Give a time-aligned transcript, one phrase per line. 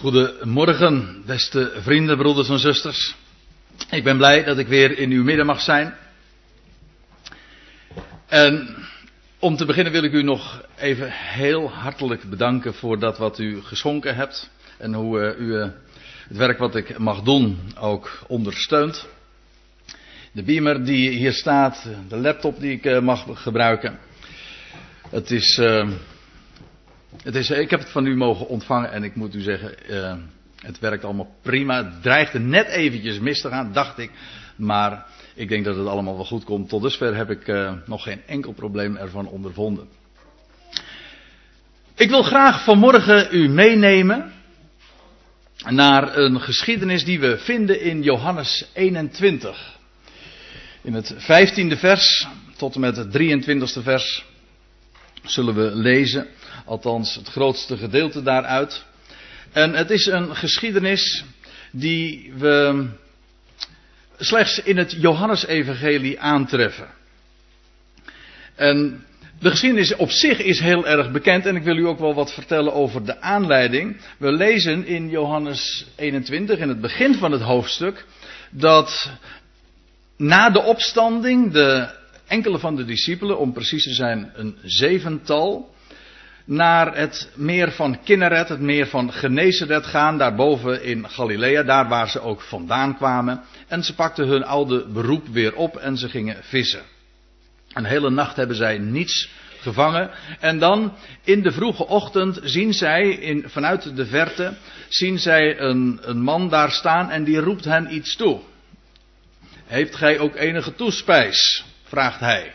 [0.00, 3.14] Goedemorgen, beste vrienden, broeders en zusters.
[3.90, 5.94] Ik ben blij dat ik weer in uw midden mag zijn.
[8.26, 8.76] En
[9.38, 13.62] om te beginnen wil ik u nog even heel hartelijk bedanken voor dat wat u
[13.62, 14.50] geschonken hebt.
[14.78, 15.68] En hoe uh, u uh,
[16.28, 19.06] het werk wat ik mag doen ook ondersteunt.
[20.32, 23.98] De beamer die hier staat, de laptop die ik uh, mag gebruiken.
[25.10, 25.60] Het is.
[27.26, 30.14] Het is, ik heb het van u mogen ontvangen en ik moet u zeggen, uh,
[30.56, 31.84] het werkt allemaal prima.
[31.84, 34.10] Het dreigde net eventjes mis te gaan, dacht ik.
[34.56, 36.68] Maar ik denk dat het allemaal wel goed komt.
[36.68, 39.88] Tot dusver heb ik uh, nog geen enkel probleem ervan ondervonden.
[41.94, 44.32] Ik wil graag vanmorgen u meenemen
[45.68, 49.76] naar een geschiedenis die we vinden in Johannes 21.
[50.82, 54.24] In het 15e vers tot en met het 23e vers
[55.22, 56.26] zullen we lezen.
[56.66, 58.84] Althans, het grootste gedeelte daaruit.
[59.52, 61.24] En het is een geschiedenis
[61.70, 62.86] die we
[64.18, 66.88] slechts in het Johannesevangelie aantreffen.
[68.54, 69.04] En
[69.38, 72.32] de geschiedenis op zich is heel erg bekend en ik wil u ook wel wat
[72.32, 73.96] vertellen over de aanleiding.
[74.18, 78.04] We lezen in Johannes 21, in het begin van het hoofdstuk,
[78.50, 79.10] dat
[80.16, 81.88] na de opstanding de
[82.26, 85.74] enkele van de discipelen, om precies te zijn een zevental,
[86.46, 92.08] naar het meer van Kinneret, het meer van Genezeret gaan, daarboven in Galilea, daar waar
[92.08, 93.42] ze ook vandaan kwamen.
[93.68, 96.82] En ze pakten hun oude beroep weer op en ze gingen vissen.
[97.72, 99.30] Een hele nacht hebben zij niets
[99.60, 100.10] gevangen.
[100.40, 100.92] En dan
[101.24, 104.54] in de vroege ochtend zien zij in, vanuit de verte,
[104.88, 108.40] zien zij een, een man daar staan en die roept hen iets toe.
[109.64, 111.64] Heeft gij ook enige toespijs?
[111.84, 112.54] vraagt hij.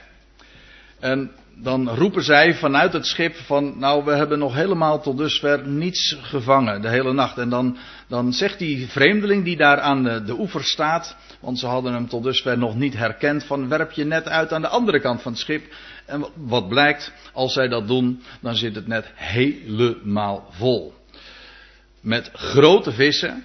[0.99, 1.31] En
[1.63, 6.17] dan roepen zij vanuit het schip van, nou we hebben nog helemaal tot dusver niets
[6.21, 7.37] gevangen de hele nacht.
[7.37, 11.67] En dan, dan zegt die vreemdeling die daar aan de, de oever staat, want ze
[11.67, 14.99] hadden hem tot dusver nog niet herkend, van werp je net uit aan de andere
[14.99, 15.73] kant van het schip.
[16.05, 20.93] En wat blijkt, als zij dat doen, dan zit het net helemaal vol.
[21.99, 23.43] Met grote vissen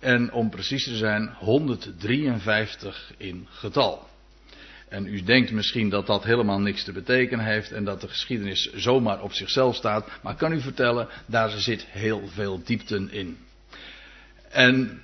[0.00, 4.12] en om precies te zijn 153 in getal.
[4.94, 8.72] En u denkt misschien dat dat helemaal niks te betekenen heeft en dat de geschiedenis
[8.74, 10.08] zomaar op zichzelf staat.
[10.22, 13.38] Maar ik kan u vertellen, daar zit heel veel diepten in.
[14.50, 15.02] En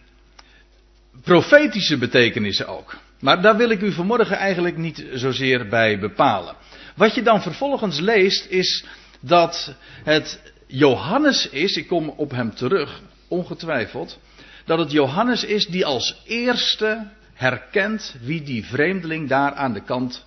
[1.23, 2.97] profetische betekenissen ook.
[3.21, 6.55] Maar daar wil ik u vanmorgen eigenlijk niet zozeer bij bepalen.
[6.97, 8.85] Wat je dan vervolgens leest is
[9.21, 9.75] dat
[10.05, 14.19] het Johannes is, ik kom op hem terug, ongetwijfeld,
[14.65, 17.09] dat het Johannes is die als eerste
[17.41, 20.27] herkent wie die vreemdeling daar aan de kant,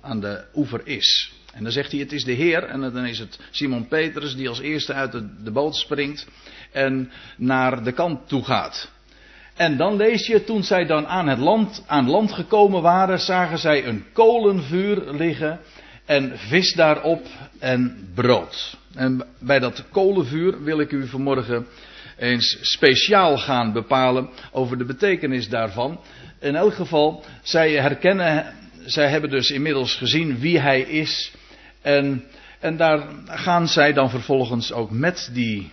[0.00, 1.32] aan de oever is.
[1.52, 2.64] En dan zegt hij, het is de Heer.
[2.64, 6.26] En dan is het Simon Petrus die als eerste uit de, boot springt
[6.72, 8.90] en naar de kant toe gaat.
[9.54, 13.58] En dan lees je, toen zij dan aan het land, aan land gekomen waren, zagen
[13.58, 15.60] zij een kolenvuur liggen
[16.04, 17.26] en vis daarop
[17.58, 18.76] en brood.
[18.94, 21.66] En bij dat kolenvuur wil ik u vanmorgen
[22.18, 26.00] eens speciaal gaan bepalen over de betekenis daarvan.
[26.40, 28.54] In elk geval, zij herkennen,
[28.84, 31.32] zij hebben dus inmiddels gezien wie hij is.
[31.82, 32.24] En,
[32.60, 35.70] en daar gaan zij dan vervolgens ook met die,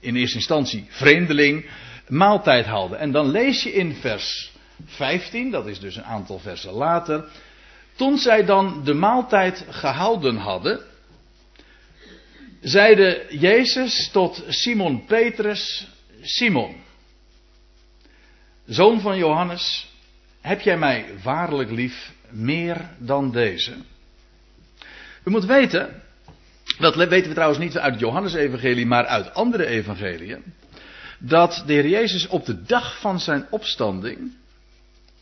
[0.00, 1.70] in eerste instantie, vreemdeling,
[2.08, 2.98] maaltijd houden.
[2.98, 4.52] En dan lees je in vers
[4.84, 7.24] 15, dat is dus een aantal versen later.
[7.96, 10.80] Toen zij dan de maaltijd gehouden hadden,
[12.60, 15.88] zeide Jezus tot Simon Petrus:
[16.22, 16.76] Simon,
[18.66, 19.88] zoon van Johannes,
[20.40, 23.72] heb jij mij waarlijk lief meer dan deze?
[25.24, 26.02] U moet weten,
[26.78, 30.42] dat weten we trouwens niet uit het Johannesevangelie, maar uit andere evangeliën,
[31.18, 34.32] dat de Heer Jezus op de dag van zijn opstanding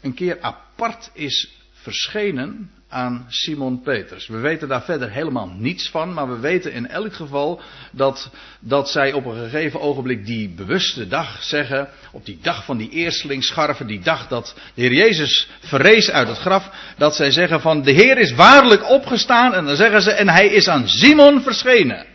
[0.01, 4.27] een keer apart is verschenen aan Simon Petrus.
[4.27, 7.61] We weten daar verder helemaal niets van, maar we weten in elk geval
[7.91, 8.31] dat,
[8.61, 12.91] dat zij op een gegeven ogenblik die bewuste dag zeggen, op die dag van die
[12.91, 17.83] eerstelingsscharven, die dag dat de Heer Jezus verrees uit het graf, dat zij zeggen van
[17.83, 22.07] de Heer is waarlijk opgestaan en dan zeggen ze en hij is aan Simon verschenen.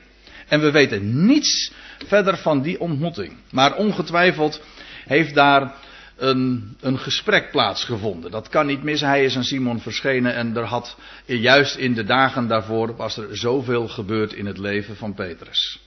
[0.48, 1.72] En we weten niets
[2.07, 3.34] verder van die ontmoeting.
[3.51, 4.62] Maar ongetwijfeld
[5.06, 5.74] heeft daar
[6.21, 8.31] een, een gesprek plaatsgevonden.
[8.31, 9.01] Dat kan niet mis.
[9.01, 13.38] Hij is aan Simon verschenen en er had juist in de dagen daarvoor was er
[13.38, 15.79] zoveel gebeurd in het leven van Petrus.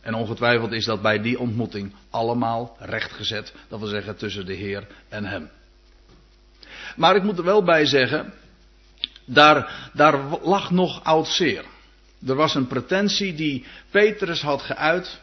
[0.00, 3.52] En ongetwijfeld is dat bij die ontmoeting allemaal rechtgezet.
[3.68, 5.50] Dat wil zeggen tussen de Heer en hem.
[6.96, 8.32] Maar ik moet er wel bij zeggen,
[9.24, 11.64] daar, daar lag nog oud zeer.
[12.26, 15.20] Er was een pretentie die Petrus had geuit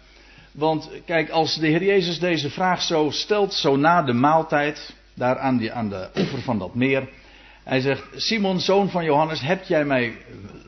[0.57, 5.37] Want kijk, als de Heer Jezus deze vraag zo stelt, zo na de maaltijd, daar
[5.37, 7.09] aan, die, aan de oever van dat meer.
[7.63, 10.17] Hij zegt, Simon, zoon van Johannes, heb jij mij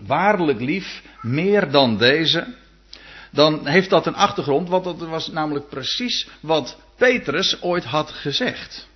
[0.05, 2.55] waarlijk lief, meer dan deze?
[3.31, 8.87] Dan heeft dat een achtergrond, want dat was namelijk precies wat Petrus ooit had gezegd.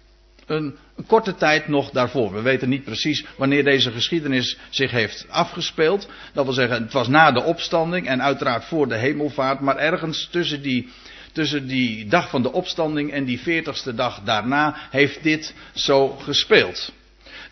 [0.45, 2.33] Een, een, korte tijd nog daarvoor.
[2.33, 6.07] We weten niet precies wanneer deze geschiedenis zich heeft afgespeeld.
[6.33, 10.27] Dat wil zeggen, het was na de opstanding en uiteraard voor de hemelvaart, maar ergens
[10.31, 10.89] tussen die,
[11.31, 16.91] tussen die dag van de opstanding en die veertigste dag daarna heeft dit zo gespeeld.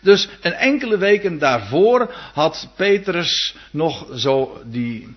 [0.00, 5.16] Dus een enkele weken daarvoor had Petrus nog zo die,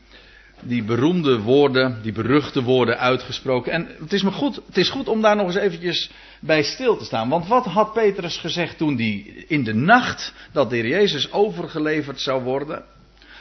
[0.62, 3.72] die beroemde woorden, die beruchte woorden uitgesproken.
[3.72, 6.10] En het is, me goed, het is goed om daar nog eens eventjes
[6.40, 7.30] bij stil te staan.
[7.30, 12.44] Want wat had Petrus gezegd toen die in de nacht dat de Jezus overgeleverd zou
[12.44, 12.84] worden?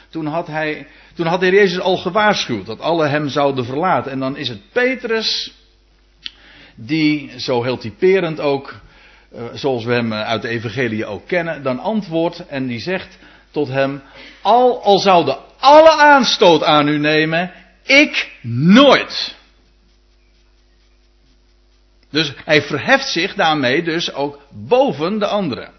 [0.09, 4.11] Toen had, hij, toen had de Heer Jezus al gewaarschuwd dat alle hem zouden verlaten.
[4.11, 5.53] En dan is het Petrus
[6.75, 8.75] die, zo heel typerend ook,
[9.31, 13.17] eh, zoals we hem uit de evangelie ook kennen, dan antwoordt en die zegt
[13.51, 14.01] tot hem,
[14.41, 17.51] al, al zouden alle aanstoot aan u nemen,
[17.83, 19.35] ik nooit.
[22.09, 25.71] Dus hij verheft zich daarmee dus ook boven de anderen.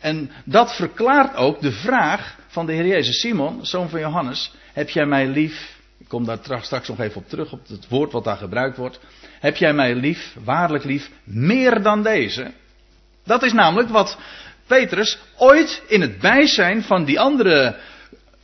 [0.00, 3.20] En dat verklaart ook de vraag van de Heer Jezus.
[3.20, 5.76] Simon, zoon van Johannes, heb jij mij lief?
[5.98, 9.00] Ik kom daar straks nog even op terug, op het woord wat daar gebruikt wordt.
[9.40, 12.52] Heb jij mij lief, waarlijk lief, meer dan deze?
[13.24, 14.18] Dat is namelijk wat
[14.66, 17.76] Petrus ooit in het bijzijn van die andere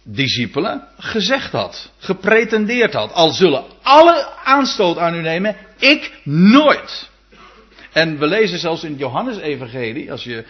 [0.04, 3.12] discipelen gezegd had, gepretendeerd had.
[3.12, 7.10] Al zullen alle aanstoot aan u nemen, ik nooit.
[7.92, 10.44] En we lezen zelfs in Johannes-evangelie, als je,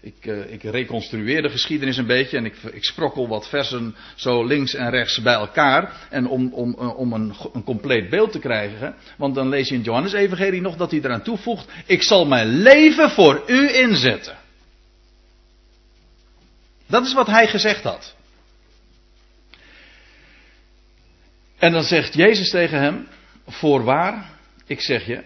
[0.00, 4.44] ik, uh, ik, reconstrueer de geschiedenis een beetje en ik, ik, sprokkel wat versen zo
[4.44, 5.92] links en rechts bij elkaar.
[6.10, 9.70] En om, om, eh, om een, een compleet beeld te krijgen, want dan lees je
[9.70, 14.38] in het Johannes-evangelie nog dat hij eraan toevoegt, ik zal mijn leven voor u inzetten.
[16.86, 18.14] Dat is wat hij gezegd had.
[21.60, 23.08] En dan zegt Jezus tegen hem:
[23.46, 24.30] Voorwaar,
[24.66, 25.24] ik zeg je,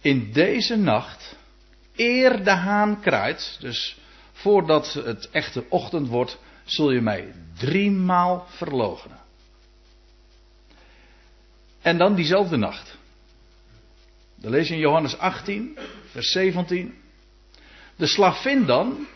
[0.00, 1.36] in deze nacht,
[1.96, 3.98] eer de haan kraait, dus
[4.32, 9.18] voordat het echte ochtend wordt, zul je mij driemaal verloochenen.
[11.82, 12.96] En dan diezelfde nacht.
[14.34, 15.78] Dan lees je in Johannes 18,
[16.10, 16.94] vers 17.
[17.96, 19.06] De slavin dan,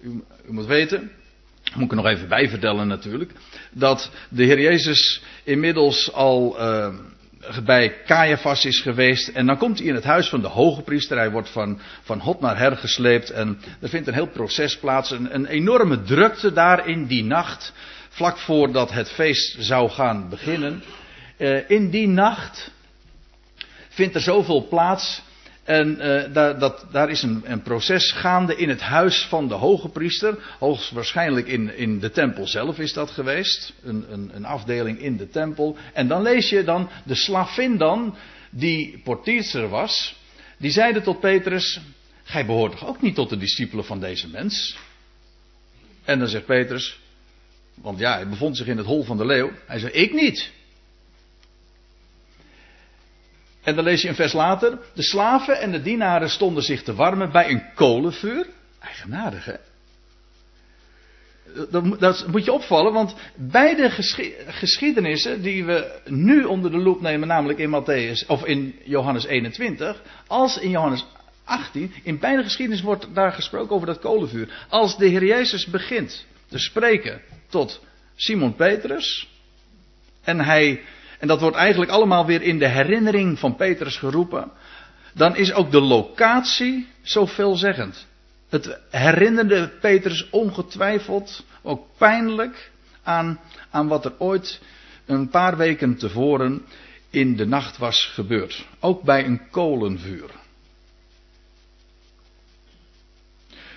[0.00, 1.12] u, u moet weten,
[1.74, 3.32] moet ik er nog even bij vertellen natuurlijk,
[3.72, 6.94] dat de Heer Jezus inmiddels al uh,
[7.64, 11.16] bij Caiaphas is geweest en dan komt hij in het huis van de hoge priester,
[11.16, 15.10] hij wordt van, van hot naar her gesleept en er vindt een heel proces plaats,
[15.10, 17.72] een, een enorme drukte daar in die nacht,
[18.08, 20.82] vlak voordat het feest zou gaan beginnen.
[21.38, 22.70] Uh, in die nacht
[23.88, 25.22] vindt er zoveel plaats
[25.64, 29.54] en uh, daar, dat, daar, is een, een, proces gaande in het huis van de
[29.54, 30.56] hoge priester.
[30.58, 33.72] Hoogstwaarschijnlijk in, in de tempel zelf is dat geweest.
[33.82, 35.76] Een, een, een, afdeling in de tempel.
[35.92, 38.16] En dan lees je dan de slavin dan,
[38.50, 40.16] die portierster was.
[40.58, 41.80] Die zeide tot Petrus,
[42.22, 44.78] gij behoort toch ook niet tot de discipelen van deze mens?
[46.04, 46.98] En dan zegt Petrus,
[47.74, 49.50] want ja, hij bevond zich in het hol van de leeuw.
[49.66, 50.50] Hij zei, ik niet.
[53.62, 54.78] En dan lees je een vers later.
[54.94, 58.46] De slaven en de dienaren stonden zich te warmen bij een kolenvuur.
[58.80, 59.54] Eigenaardig hè.
[61.70, 63.90] Dat, dat moet je opvallen, want beide
[64.48, 70.02] geschiedenissen die we nu onder de loep nemen, namelijk in Matthäus of in Johannes 21,
[70.26, 71.06] als in Johannes
[71.44, 74.66] 18, in beide geschiedenissen wordt daar gesproken over dat kolenvuur.
[74.68, 77.80] Als de Heer Jezus begint te spreken tot
[78.16, 79.28] Simon Petrus
[80.22, 80.80] en hij
[81.22, 84.50] en dat wordt eigenlijk allemaal weer in de herinnering van Petrus geroepen,
[85.14, 88.06] dan is ook de locatie zo veelzeggend.
[88.48, 92.70] Het herinnerde Petrus ongetwijfeld, ook pijnlijk,
[93.02, 94.60] aan, aan wat er ooit
[95.06, 96.62] een paar weken tevoren
[97.10, 98.66] in de nacht was gebeurd.
[98.80, 100.30] Ook bij een kolenvuur.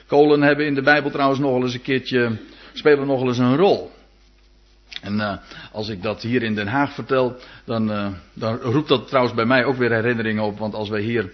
[0.07, 2.37] Kolen hebben in de Bijbel trouwens nog wel eens een keertje,
[2.73, 3.94] spelen nog wel eens een rol.
[5.05, 5.33] En uh,
[5.71, 7.35] als ik dat hier in Den Haag vertel,
[7.65, 10.59] dan, uh, dan, roept dat trouwens bij mij ook weer herinneringen op.
[10.59, 11.31] Want als wij hier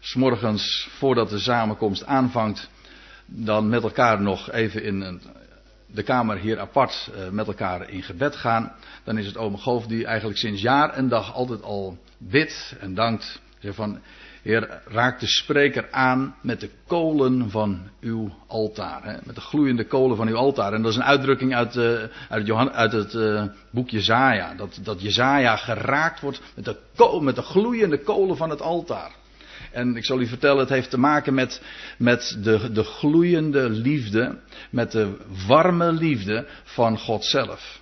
[0.00, 2.70] s'morgens, voordat de samenkomst aanvangt,
[3.26, 5.20] dan met elkaar nog even in
[5.86, 8.72] de kamer hier apart uh, met elkaar in gebed gaan.
[9.04, 12.94] Dan is het oom Goof die eigenlijk sinds jaar en dag altijd al bidt en
[12.94, 14.00] dankt Zeg van,
[14.42, 19.04] Heer, raak de spreker aan met de kolen van uw altaar.
[19.04, 19.16] Hè?
[19.24, 20.72] Met de gloeiende kolen van uw altaar.
[20.72, 24.54] En dat is een uitdrukking uit, uh, uit, Johan, uit het uh, boek Jezaja.
[24.54, 29.10] Dat, dat Jezaja geraakt wordt met de, met de gloeiende kolen van het altaar.
[29.72, 31.62] En ik zal u vertellen, het heeft te maken met,
[31.98, 34.38] met de, de gloeiende liefde,
[34.70, 37.80] met de warme liefde van God zelf.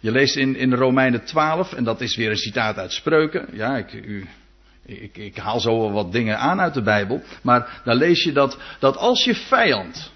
[0.00, 3.46] Je leest in, in Romeinen 12, en dat is weer een citaat uit Spreuken.
[3.52, 4.26] Ja, ik, u,
[4.86, 7.22] ik, ik haal zo wat dingen aan uit de Bijbel.
[7.42, 10.10] Maar daar lees je dat, dat als je vijand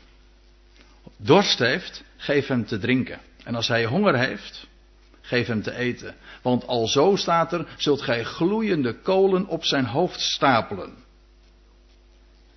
[1.17, 3.21] dorst heeft, geef hem te drinken.
[3.45, 4.67] En als hij honger heeft,
[5.21, 6.15] geef hem te eten.
[6.43, 10.95] Want al zo staat er, zult gij gloeiende kolen op zijn hoofd stapelen.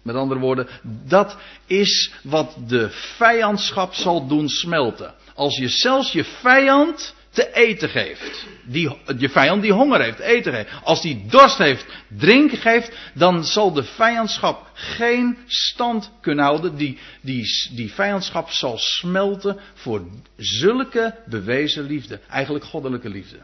[0.02, 0.68] Met andere woorden,
[1.08, 5.14] dat is wat de vijandschap zal doen smelten.
[5.36, 8.46] Als je zelfs je vijand te eten geeft.
[8.66, 10.70] Die, je vijand die honger heeft, eten geeft.
[10.84, 16.76] Als die dorst heeft, drinken geeft, dan zal de vijandschap geen stand kunnen houden.
[16.76, 20.06] Die, die, die vijandschap zal smelten voor
[20.38, 22.20] zulke bewezen liefde.
[22.30, 23.38] Eigenlijk goddelijke liefde.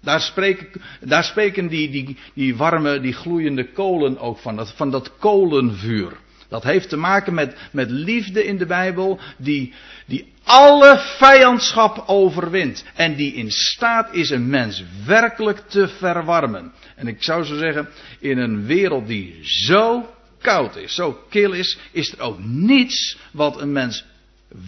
[0.00, 4.56] Daar spreken, daar spreken die, die, die warme, die gloeiende kolen ook van.
[4.56, 6.16] Dat, van dat kolenvuur.
[6.48, 9.74] Dat heeft te maken met, met liefde in de Bijbel, die,
[10.06, 12.84] die alle vijandschap overwint.
[12.94, 16.72] En die in staat is een mens werkelijk te verwarmen.
[16.96, 17.88] En ik zou zo zeggen,
[18.20, 23.60] in een wereld die zo koud is, zo kil is, is er ook niets wat
[23.60, 24.04] een mens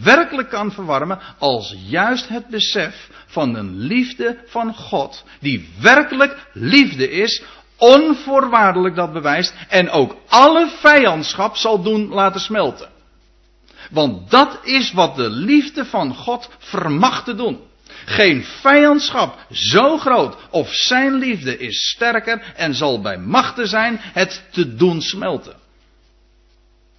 [0.03, 7.11] werkelijk kan verwarmen als juist het besef van een liefde van God, die werkelijk liefde
[7.11, 7.43] is,
[7.79, 12.89] onvoorwaardelijk dat bewijst en ook alle vijandschap zal doen laten smelten.
[13.91, 17.61] Want dat is wat de liefde van God vermag te doen.
[18.05, 24.43] Geen vijandschap zo groot of zijn liefde is sterker en zal bij machten zijn het
[24.51, 25.55] te doen smelten.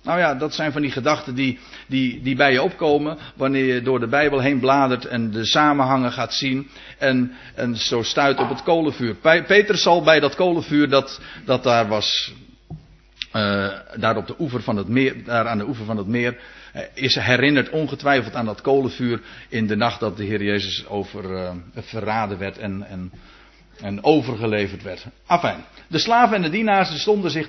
[0.03, 3.81] Nou ja, dat zijn van die gedachten die, die, die bij je opkomen wanneer je
[3.81, 8.49] door de Bijbel heen bladert en de samenhangen gaat zien en, en zo stuit op
[8.49, 9.15] het kolenvuur.
[9.47, 12.33] Petrus zal bij dat kolenvuur dat, dat daar was,
[13.33, 16.37] uh, daar op de oever van het meer, daar aan de oever van het meer,
[16.75, 21.31] uh, is herinnerd ongetwijfeld aan dat kolenvuur in de nacht dat de Heer Jezus over
[21.31, 23.11] uh, verraden werd en, en
[23.81, 25.05] en overgeleverd werd.
[25.25, 25.65] Afijn.
[25.87, 27.47] De slaven en de dienaars stonden zich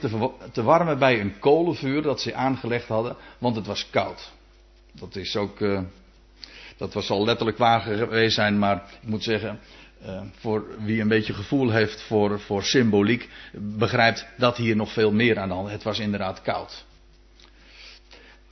[0.53, 4.31] te, warmen bij een kolenvuur dat ze aangelegd hadden, want het was koud.
[4.93, 5.81] Dat is ook, uh,
[6.77, 9.61] dat was al letterlijk waar geweest zijn, maar ik moet zeggen,
[10.03, 15.13] uh, voor wie een beetje gevoel heeft voor, voor symboliek, begrijpt dat hier nog veel
[15.13, 15.69] meer aan.
[15.69, 16.85] Het was inderdaad koud.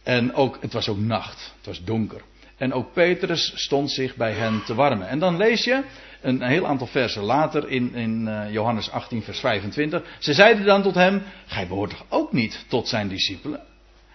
[0.03, 1.53] En ook, het was ook nacht.
[1.57, 2.23] Het was donker.
[2.59, 5.09] En ook Petrus stond zich bij hen te warmen.
[5.09, 5.83] En dan lees je
[6.21, 10.03] een heel aantal versen later in, in uh, Johannes 18, vers 25.
[10.19, 13.61] Ze zeiden dan tot hem: Gij behoort toch ook niet tot zijn discipelen?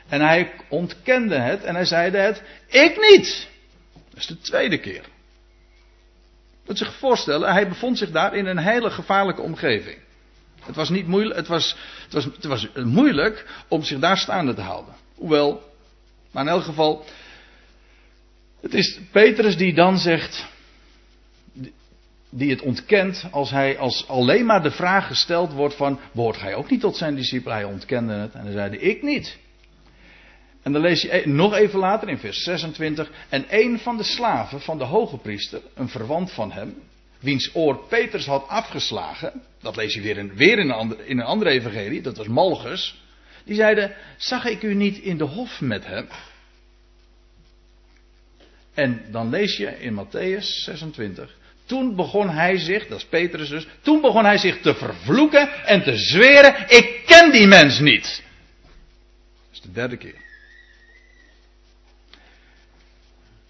[0.08, 3.48] En hij ontkende het en hij zeide het: Ik niet.
[4.10, 5.04] Dat is de tweede keer.
[6.66, 9.98] Dat zich voorstellen, hij bevond zich daar in een hele gevaarlijke omgeving.
[10.62, 14.54] Het was niet moeilijk, het was, het was, het was moeilijk om zich daar staande
[14.54, 14.94] te houden.
[15.16, 15.74] Hoewel,
[16.32, 17.06] maar in elk geval,
[18.64, 20.46] het is Petrus die dan zegt,
[22.30, 26.56] die het ontkent als hij als alleen maar de vraag gesteld wordt van, behoort hij
[26.56, 27.52] ook niet tot zijn discipel?
[27.52, 29.38] Hij ontkende het en hij zei, ik niet.
[30.62, 34.04] En dan lees je e- nog even later in vers 26, en een van de
[34.04, 36.76] slaven van de hoge priester, een verwant van hem,
[37.20, 41.20] wiens oor Petrus had afgeslagen, dat lees je weer in, weer in, een, andere, in
[41.20, 43.02] een andere evangelie, dat was Malchus,
[43.46, 46.08] die zeiden, zag ik u niet in de hof met hem?
[48.74, 51.38] En dan lees je in Matthäus 26.
[51.66, 55.84] Toen begon hij zich, dat is Petrus dus, toen begon hij zich te vervloeken en
[55.84, 58.24] te zweren, ik ken die mens niet.
[58.62, 60.22] Dat is de derde keer.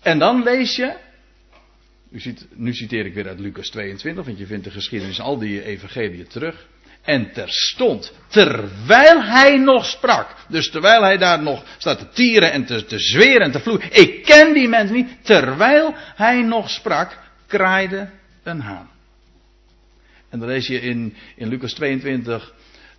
[0.01, 0.97] En dan lees je,
[2.11, 5.37] u ziet, nu citeer ik weer uit Lucas 22, want je vindt de geschiedenis al
[5.37, 6.67] die evangeliën terug.
[7.03, 12.65] En terstond, terwijl hij nog sprak, dus terwijl hij daar nog staat te tieren en
[12.65, 18.09] te, zweren en te vloeken, ik ken die mens niet, terwijl hij nog sprak, kraaide
[18.43, 18.89] een haan.
[20.29, 22.53] En dan lees je in, in Lucas 22,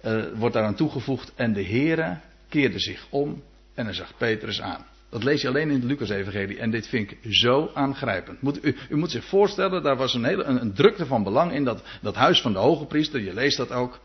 [0.04, 2.18] uh, eh, wordt daaraan toegevoegd, en de Heere
[2.48, 3.42] keerde zich om
[3.74, 4.86] en hij zag Petrus aan.
[5.14, 6.58] Dat lees je alleen in de Lucas-evangelie.
[6.58, 8.42] En dit vind ik zo aangrijpend.
[8.42, 11.64] Moet, u, u, moet zich voorstellen, daar was een, hele, een, drukte van belang in
[11.64, 13.20] dat, dat huis van de hoge priester.
[13.20, 14.00] Je leest dat ook.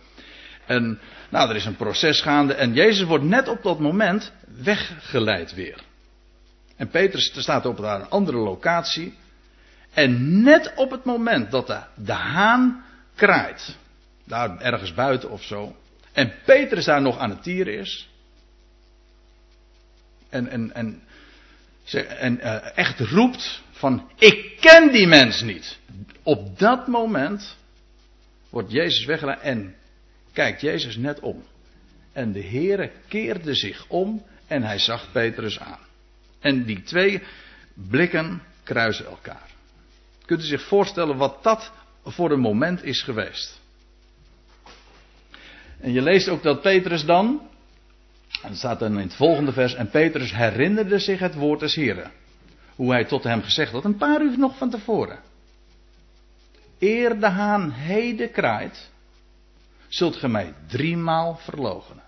[0.66, 1.00] En
[1.30, 2.54] nou, er is een proces gaande.
[2.54, 4.32] En Jezus wordt net op dat moment
[4.64, 5.84] weggeleid weer.
[6.76, 9.14] En Petrus staat op een andere locatie.
[9.94, 12.84] En net op het moment dat de, de haan
[13.16, 13.76] kraait.
[14.24, 15.76] daar ergens buiten of zo.
[16.14, 18.10] En Petrus daar nog aan het tieren is.
[20.30, 21.02] En, en, en,
[22.20, 25.80] en uh, echt roept van ik ken die mens niet.
[26.24, 27.58] Op dat moment
[28.50, 29.76] wordt Jezus weggelaten en
[30.34, 31.44] kijkt Jezus net om.
[32.14, 35.80] En de Heere keerde zich om en hij zag Petrus aan.
[36.40, 37.22] En die twee
[37.74, 39.48] blikken kruisen elkaar.
[40.26, 41.72] Kunt u zich voorstellen wat dat
[42.04, 43.60] voor een moment is geweest?
[45.80, 47.49] En je leest ook dat Petrus dan,
[48.42, 51.76] en dat staat dan in het volgende vers, en Petrus herinnerde zich het woord des
[51.76, 52.12] Heren.
[52.76, 55.20] Hoe hij tot hem gezegd had, een paar uur nog van tevoren.
[56.80, 58.90] Eer de haan heden kraait,
[59.88, 62.04] zult ge mij driemaal verloochenen.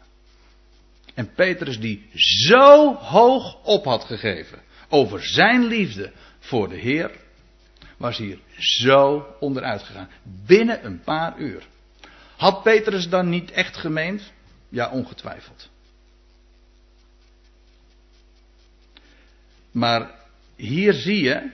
[1.14, 4.60] En Petrus die zo hoog op had gegeven
[4.90, 7.12] over zijn liefde voor de Heer,
[7.98, 10.10] was hier zo onderuit gegaan.
[10.46, 11.64] Binnen een paar uur.
[12.38, 14.32] Had Petrus dan niet echt gemeend?
[14.70, 15.70] Ja, ongetwijfeld.
[19.72, 20.12] Maar
[20.56, 21.50] hier zie je,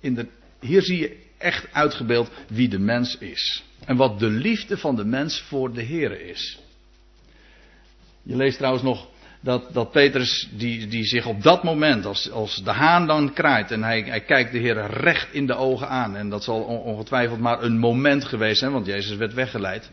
[0.00, 0.26] in de,
[0.60, 3.64] hier zie je echt uitgebeeld wie de mens is.
[3.84, 6.58] En wat de liefde van de mens voor de Heer is.
[8.22, 9.08] Je leest trouwens nog
[9.40, 13.70] dat, dat Petrus, die, die zich op dat moment, als, als de haan dan kraait
[13.70, 16.16] en hij, hij kijkt de Heer recht in de ogen aan.
[16.16, 19.90] En dat zal ongetwijfeld maar een moment geweest zijn, want Jezus werd weggeleid.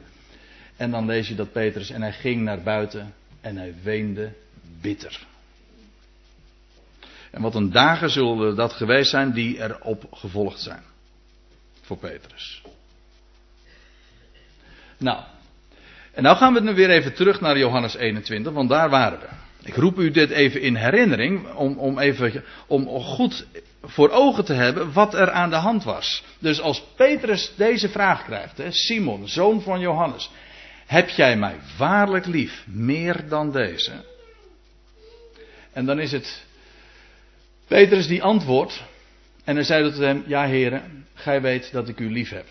[0.78, 4.34] En dan lees je dat Petrus, en hij ging naar buiten en hij weende
[4.82, 5.28] bitter.
[7.32, 10.84] En wat een dagen zullen dat geweest zijn die erop gevolgd zijn.
[11.82, 12.62] Voor Petrus.
[14.98, 15.24] Nou,
[16.14, 19.28] en nou gaan we nu weer even terug naar Johannes 21, want daar waren we.
[19.64, 23.46] Ik roep u dit even in herinnering, om, om, even, om goed
[23.84, 26.24] voor ogen te hebben wat er aan de hand was.
[26.40, 30.30] Dus als Petrus deze vraag krijgt, hè, Simon, zoon van Johannes,
[30.86, 33.92] heb jij mij waarlijk lief, meer dan deze?
[35.74, 36.46] En dan is het
[37.70, 38.84] Petrus die antwoordt,
[39.44, 42.46] en hij zei tot hem, ja heren, gij weet dat ik u lief heb.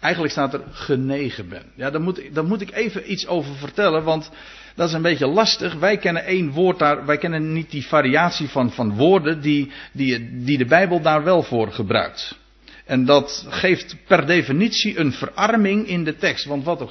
[0.00, 1.62] Eigenlijk staat er genegen ben.
[1.74, 4.30] Ja, daar moet, moet ik even iets over vertellen, want
[4.74, 5.74] dat is een beetje lastig.
[5.74, 10.42] Wij kennen één woord daar, wij kennen niet die variatie van, van woorden die, die,
[10.44, 12.38] die de Bijbel daar wel voor gebruikt.
[12.84, 16.44] En dat geeft per definitie een verarming in de tekst.
[16.44, 16.90] Want wat,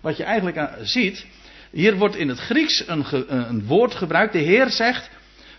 [0.00, 1.26] wat je eigenlijk ziet,
[1.70, 3.04] hier wordt in het Grieks een,
[3.48, 4.32] een woord gebruikt.
[4.32, 5.10] De Heer zegt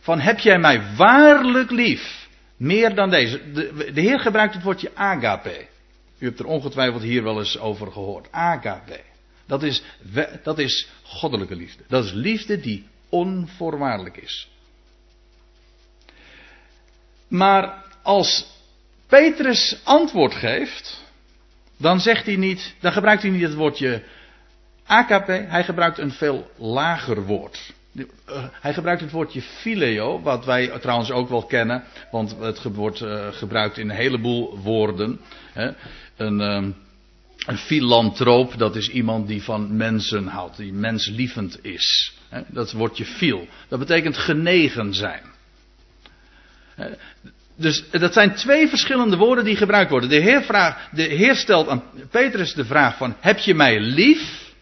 [0.08, 2.28] van heb jij mij waarlijk lief?
[2.58, 3.52] Meer dan deze.
[3.52, 5.68] De, de Heer gebruikt het woordje agape.
[6.20, 8.32] U hebt er ongetwijfeld hier wel eens over gehoord.
[8.32, 9.00] Agape.
[9.46, 9.84] Dat is,
[10.44, 11.84] dat is goddelijke liefde.
[11.88, 14.50] Dat is liefde die onvoorwaardelijk is.
[17.28, 18.48] Maar als
[19.08, 21.04] Petrus antwoord geeft,
[21.78, 24.04] dan zegt hij niet, dan gebruikt hij niet het woordje
[24.86, 27.76] agape, hij gebruikt een veel lager woord.
[27.98, 33.02] Eh, hij gebruikt het woordje phileo, wat wij trouwens ook wel kennen, want het wordt
[33.02, 35.20] uh, gebruikt in een heleboel woorden.
[35.54, 35.72] Hè.
[36.16, 36.76] Een,
[37.56, 42.14] filantroop, dat is iemand die van mensen houdt, die menslievend is.
[42.48, 45.22] Dat woordje phil, dat betekent genegen zijn.
[47.56, 50.10] Dus dat zijn twee verschillende woorden die gebruikt worden.
[50.10, 54.54] De Heer, vraagt, de Heer stelt aan Petrus de vraag van, heb je mij lief?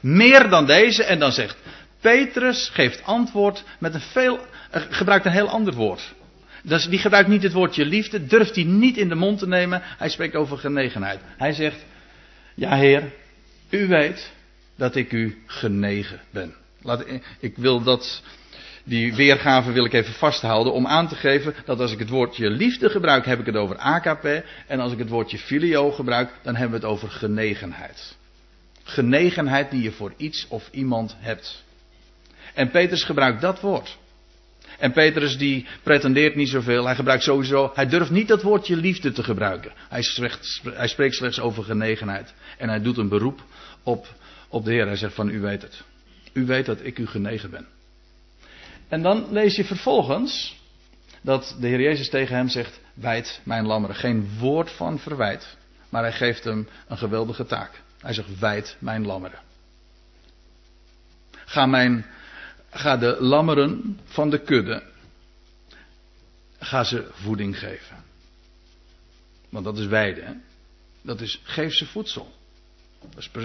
[0.00, 1.04] Meer dan deze.
[1.04, 1.56] En dan zegt
[2.04, 4.38] Petrus geeft antwoord met een veel,
[4.70, 6.14] eh, gebruikt een heel ander woord.
[6.62, 9.82] Die gebruikt niet het woordje liefde, durft hij niet in de mond te nemen.
[9.82, 11.20] Hij spreekt over genegenheid.
[11.36, 11.84] Hij zegt,
[12.54, 13.12] ja heer,
[13.70, 14.32] u weet
[14.76, 16.54] dat ik u genegen ben.
[16.82, 17.04] Laat,
[17.40, 18.22] ik wil dat,
[18.84, 22.50] die weergave wil ik even vasthouden om aan te geven dat als ik het woordje
[22.50, 24.44] liefde gebruik, heb ik het over AKP.
[24.66, 28.16] En als ik het woordje filio gebruik, dan hebben we het over genegenheid.
[28.82, 31.64] Genegenheid die je voor iets of iemand hebt.
[32.54, 33.98] En Petrus gebruikt dat woord.
[34.78, 36.84] En Petrus die pretendeert niet zoveel.
[36.84, 37.70] Hij gebruikt sowieso.
[37.74, 39.72] Hij durft niet dat woordje liefde te gebruiken.
[39.88, 42.34] Hij, spreekt, hij spreekt slechts over genegenheid.
[42.58, 43.42] En hij doet een beroep
[43.82, 44.06] op,
[44.48, 44.86] op de Heer.
[44.86, 45.82] Hij zegt van u weet het.
[46.32, 47.66] U weet dat ik u genegen ben.
[48.88, 50.56] En dan lees je vervolgens
[51.20, 53.96] dat de Heer Jezus tegen hem zegt: Wijd mijn lammeren.
[53.96, 55.56] Geen woord van verwijt.
[55.88, 57.82] Maar hij geeft hem een geweldige taak.
[58.00, 59.38] Hij zegt: Wijd mijn lammeren.
[61.44, 62.06] Ga mijn
[62.74, 64.82] Ga de lammeren van de kudde,
[66.58, 68.04] ga ze voeding geven.
[69.48, 70.32] Want dat is weide, hè?
[71.02, 72.32] Dat is, geef ze voedsel.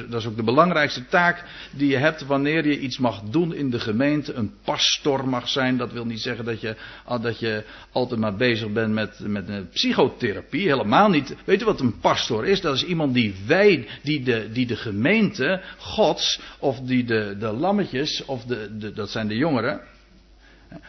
[0.09, 3.69] Dat is ook de belangrijkste taak die je hebt wanneer je iets mag doen in
[3.69, 4.33] de gemeente.
[4.33, 5.77] Een pastor mag zijn.
[5.77, 6.75] Dat wil niet zeggen dat je,
[7.21, 10.67] dat je altijd maar bezig bent met, met psychotherapie.
[10.67, 11.35] Helemaal niet.
[11.45, 12.61] Weet je wat een pastor is?
[12.61, 17.51] Dat is iemand die wij, die de, die de gemeente, Gods, of die de, de
[17.51, 19.81] lammetjes, of de, de, dat zijn de jongeren,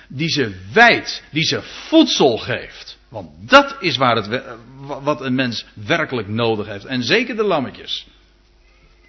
[0.09, 2.99] die ze wijdt, die ze voedsel geeft.
[3.09, 4.43] Want dat is waar het,
[5.03, 6.85] wat een mens werkelijk nodig heeft.
[6.85, 8.07] En zeker de lammetjes.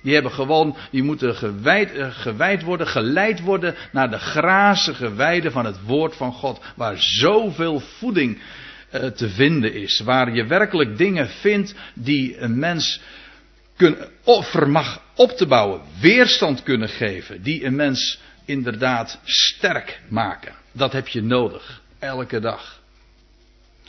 [0.01, 5.51] Die hebben gewoon, die moeten gewijd, eh, gewijd worden, geleid worden naar de grazige weide
[5.51, 6.61] van het woord van God.
[6.75, 8.41] Waar zoveel voeding
[8.91, 9.99] uh, te vinden is.
[9.99, 13.01] Waar je werkelijk dingen vindt die een mens
[13.75, 15.81] kun, vermag op te bouwen.
[15.99, 17.41] Weerstand kunnen geven.
[17.41, 20.53] Die een mens inderdaad sterk maken.
[20.71, 21.81] Dat heb je nodig.
[21.99, 22.80] Elke dag.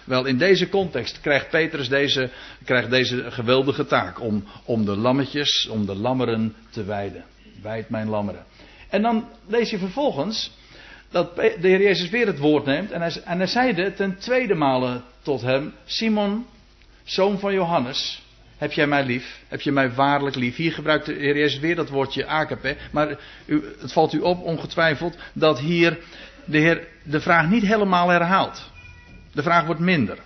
[0.04, 2.30] Wel, in deze context krijgt Petrus deze,
[2.64, 7.24] krijgt deze geweldige taak om, om de lammetjes, om de lammeren te wijden.
[7.62, 8.44] Wijd mijn lammeren.
[8.88, 10.52] En dan lees je vervolgens
[11.10, 14.54] dat de Heer Jezus weer het woord neemt en hij, en hij zeide ten tweede
[14.54, 16.46] male tot hem, Simon,
[17.04, 18.22] zoon van Johannes,
[18.62, 19.40] heb jij mij lief?
[19.48, 20.56] Heb je mij waarlijk lief?
[20.56, 23.18] Hier gebruikt de Heer Jezus weer dat woordje agape, maar
[23.80, 25.98] het valt u op ongetwijfeld dat hier
[26.44, 28.71] de Heer de vraag niet helemaal herhaalt.
[29.32, 30.18] De vraag wordt minder.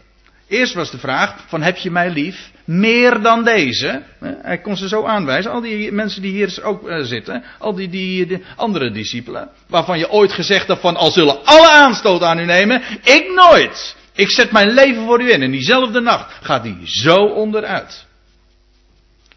[0.48, 4.02] Eerst was de vraag van heb je mij lief meer dan deze?
[4.20, 5.50] Hij kon ze zo aanwijzen.
[5.50, 7.44] Al die mensen die hier ook eh, zitten.
[7.58, 9.48] Al die, die, andere discipelen.
[9.66, 12.82] Waarvan je ooit gezegd hebt van al zullen alle aanstoot aan u nemen.
[13.02, 13.96] Ik nooit.
[14.12, 15.42] Ik zet mijn leven voor u in.
[15.42, 18.06] En diezelfde nacht gaat hij zo onderuit.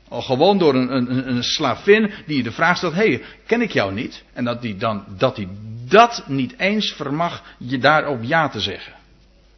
[0.10, 3.72] Al gewoon door een, een, een slavin die je de vraag stelt: hey, ken ik
[3.72, 4.24] jou niet?
[4.34, 5.48] En dat hij dan dat, hij
[5.88, 8.99] dat niet eens vermag je daarop ja te zeggen.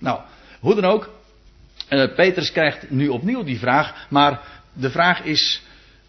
[0.01, 0.21] Nou,
[0.59, 1.19] hoe dan ook.
[1.89, 4.41] Uh, Petrus krijgt nu opnieuw die vraag, maar
[4.73, 5.61] de vraag is,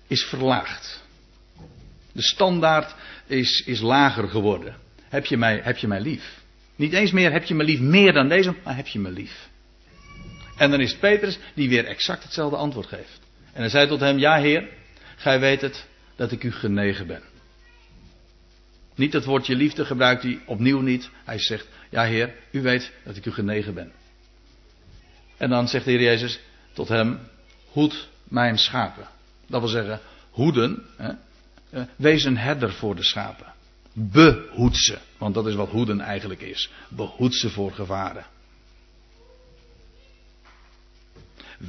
[0.07, 1.03] is verlaagd.
[2.13, 2.95] De standaard
[3.27, 4.77] is, is lager geworden.
[5.09, 6.41] Heb je, mij, heb je mij lief?
[6.77, 9.49] Niet eens meer heb je me lief meer dan deze, maar heb je me lief?
[10.57, 13.21] En dan is het Petrus die weer exact hetzelfde antwoord geeft.
[13.53, 14.69] En hij zei tot hem: Ja, Heer,
[15.17, 17.23] gij weet het dat ik u genegen ben.
[18.95, 21.11] Niet het woordje liefde gebruikt hij opnieuw niet.
[21.25, 23.93] Hij zegt: Ja, Heer, u weet dat ik u genegen ben.
[25.37, 26.41] En dan zegt de Heer Jezus
[26.73, 27.19] tot hem:
[27.71, 29.09] Hoed mijn schapen.
[29.47, 30.01] Dat wil zeggen,
[30.31, 30.87] hoeden.
[30.97, 31.13] Hè,
[31.71, 33.53] eh, wees een herder voor de schapen.
[33.93, 34.99] Behoed ze.
[35.19, 36.71] Want dat is wat hoeden eigenlijk is.
[36.89, 38.27] Behoed ze voor gevaren.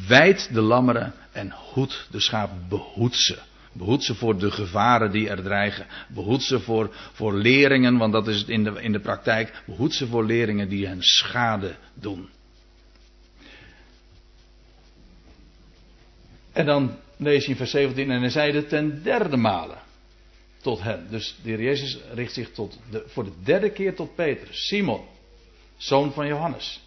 [0.08, 2.66] Wijd de lammeren en hoed de schapen.
[2.70, 3.40] Behoed ze.
[3.74, 5.86] Behoed ze voor de gevaren die er dreigen.
[6.08, 9.64] Behoed ze voor, voor leringen, want dat is het in de, in de praktijk.
[9.66, 12.30] Behoed ze voor leringen die hen schade doen.
[16.52, 19.76] En dan lees je in vers 17, en hij zeide ten derde male
[20.62, 21.08] tot hem.
[21.10, 24.68] Dus de heer Jezus richt zich tot de, voor de derde keer tot Petrus.
[24.68, 25.06] Simon,
[25.78, 26.82] zoon van Johannes.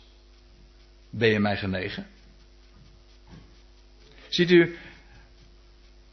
[1.10, 2.06] Ben je mij genegen?
[4.28, 4.76] Ziet u,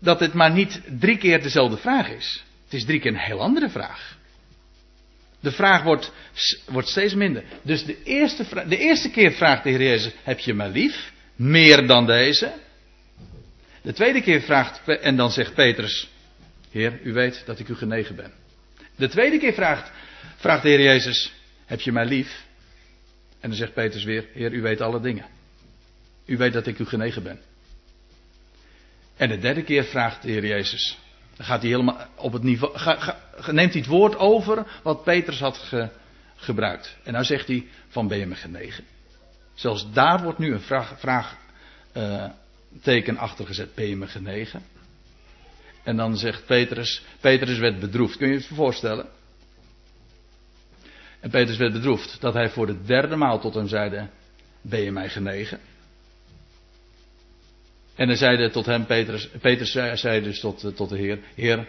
[0.04, 2.44] dat het maar niet drie keer dezelfde vraag is.
[2.64, 4.18] Het is drie keer een heel andere vraag.
[5.40, 6.12] De vraag wordt,
[6.66, 7.44] wordt steeds minder.
[7.62, 11.12] Dus de eerste, de eerste keer vraagt de Heer Jezus: Heb je mij lief?
[11.36, 12.54] Meer dan deze.
[13.82, 16.10] De tweede keer vraagt, en dan zegt Petrus:
[16.72, 18.32] Heer, u weet dat ik u genegen ben.
[18.96, 19.92] De tweede keer vraagt,
[20.36, 21.34] vraagt de Heer Jezus:
[21.66, 22.44] Heb je mij lief?
[23.40, 25.26] En dan zegt Petrus weer: Heer, u weet alle dingen.
[26.26, 27.40] U weet dat ik u genegen ben.
[29.18, 30.98] En de derde keer vraagt de Heer Jezus.
[31.36, 32.78] Dan gaat hij helemaal op het niveau.
[32.78, 33.18] Ga,
[33.52, 35.74] neemt hij het woord over wat Petrus had
[36.36, 36.98] gebruikt.
[37.04, 38.84] En nou zegt hij: Van ben je me genegen?
[39.54, 40.62] Zelfs daar wordt nu een
[40.98, 41.38] vraag,
[42.82, 43.76] teken achter gezet.
[43.76, 44.62] Ben je me genegen?
[45.84, 47.04] En dan zegt Petrus.
[47.20, 48.18] Petrus werd bedroefd.
[48.18, 49.06] Kun je je voorstellen?
[51.20, 54.08] En Petrus werd bedroefd dat hij voor de derde maal tot hem zeide:
[54.62, 55.60] Ben je mij genegen?
[57.96, 61.68] En hij zeide tot hem, Petrus, Petrus zei, dus tot, tot de Heer, Heer,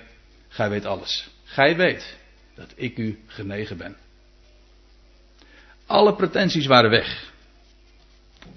[0.49, 1.29] gij weet alles.
[1.45, 2.17] Gij weet
[2.55, 3.97] dat ik u genegen ben.
[5.87, 7.33] Alle pretenties waren weg.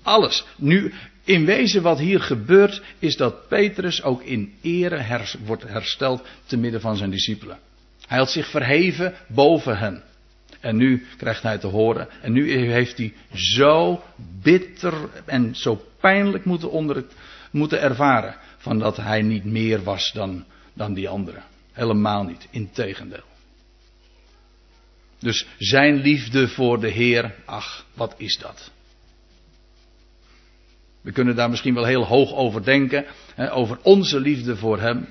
[0.02, 0.46] Alles.
[0.56, 6.58] Nu, in wezen wat hier gebeurt, is dat Petrus ook in ere wordt hersteld te
[6.58, 7.60] midden van zijn discipelen.
[8.08, 10.04] Hij had zich verheven boven hen.
[10.60, 12.08] En nu krijgt hij te horen.
[12.22, 14.04] En nu heeft hij zo
[14.42, 14.94] bitter
[15.26, 17.04] en zo pijnlijk moeten onder,
[17.58, 18.36] moeten ervaren.
[18.58, 21.44] Van dat hij niet meer was dan, dan die anderen.
[21.72, 22.48] Helemaal niet.
[22.52, 23.24] Integendeel.
[25.20, 28.72] Dus zijn liefde voor de Heer, ach, wat is dat?
[31.02, 33.06] We kunnen daar misschien wel heel hoog over denken.
[33.36, 35.08] Hè, over onze liefde voor Hem.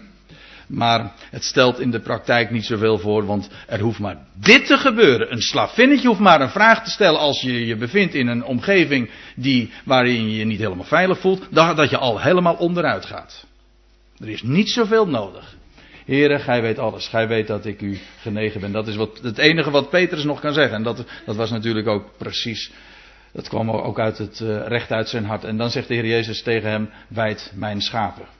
[0.66, 4.76] Maar het stelt in de praktijk niet zoveel voor, want er hoeft maar dit te
[4.76, 5.32] gebeuren.
[5.32, 9.10] Een slavinnetje hoeft maar een vraag te stellen als je je bevindt in een omgeving
[9.34, 13.46] die, waarin je je niet helemaal veilig voelt, dat je al helemaal onderuit gaat.
[14.18, 15.56] Er is niet zoveel nodig.
[16.04, 17.08] Heren, gij weet alles.
[17.08, 18.72] Gij weet dat ik u genegen ben.
[18.72, 20.76] Dat is wat, het enige wat Petrus nog kan zeggen.
[20.76, 22.70] En dat, dat was natuurlijk ook precies.
[23.32, 25.44] Dat kwam ook uit het uh, recht uit zijn hart.
[25.44, 28.35] En dan zegt de Heer Jezus tegen hem: Wijd mijn schapen.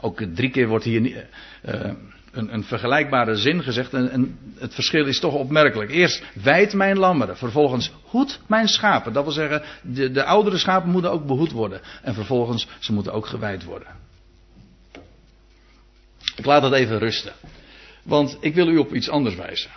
[0.00, 1.90] Ook drie keer wordt hier uh,
[2.32, 3.94] een, een, vergelijkbare zin gezegd.
[3.94, 5.90] En, en, het verschil is toch opmerkelijk.
[5.90, 7.36] Eerst wijd mijn lammeren.
[7.36, 9.12] Vervolgens hoed mijn schapen.
[9.12, 11.80] Dat wil zeggen, de, de oudere schapen moeten ook behoed worden.
[12.02, 13.88] En vervolgens, ze moeten ook gewijd worden.
[16.36, 17.32] Ik laat dat even rusten.
[18.02, 19.70] Want ik wil u op iets anders wijzen.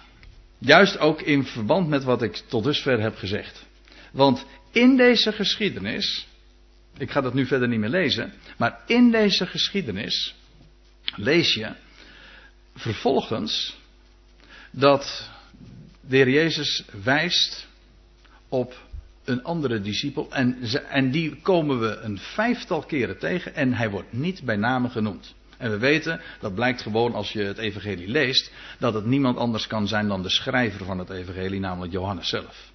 [0.57, 3.65] Juist ook in verband met wat ik tot dusver heb gezegd.
[4.11, 6.27] Want in deze geschiedenis,
[6.99, 10.35] ik ga dat nu verder niet meer lezen, maar in deze geschiedenis
[11.15, 11.73] lees je
[12.75, 13.77] vervolgens
[14.71, 15.29] dat
[16.01, 17.67] de Heer Jezus wijst
[18.49, 18.87] op
[19.23, 20.57] een andere discipel en,
[20.89, 25.35] en die komen we een vijftal keren tegen en hij wordt niet bij name genoemd.
[25.57, 29.67] En we weten, dat blijkt gewoon als je het evangelie leest, dat het niemand anders
[29.67, 32.71] kan zijn dan de schrijver van het evangelie, namelijk Johannes zelf.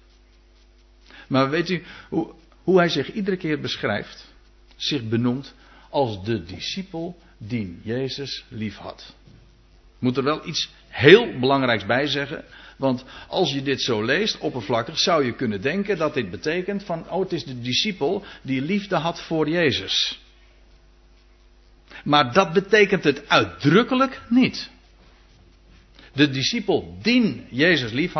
[1.27, 2.33] Maar weet u hoe,
[2.65, 4.33] hoe hij zich iedere keer beschrijft,
[4.75, 5.53] zich benoemt
[5.89, 9.15] als de discipel die Jezus lief had.
[9.99, 12.43] Moet er wel iets heel belangrijks bij zeggen.
[12.77, 17.09] Want als je dit zo leest, oppervlakkig, zou je kunnen denken dat dit betekent van,
[17.09, 20.19] oh het is de discipel die liefde had voor Jezus.
[22.03, 24.69] Maar dat betekent het uitdrukkelijk niet.
[26.13, 28.13] De discipel die Jezus lief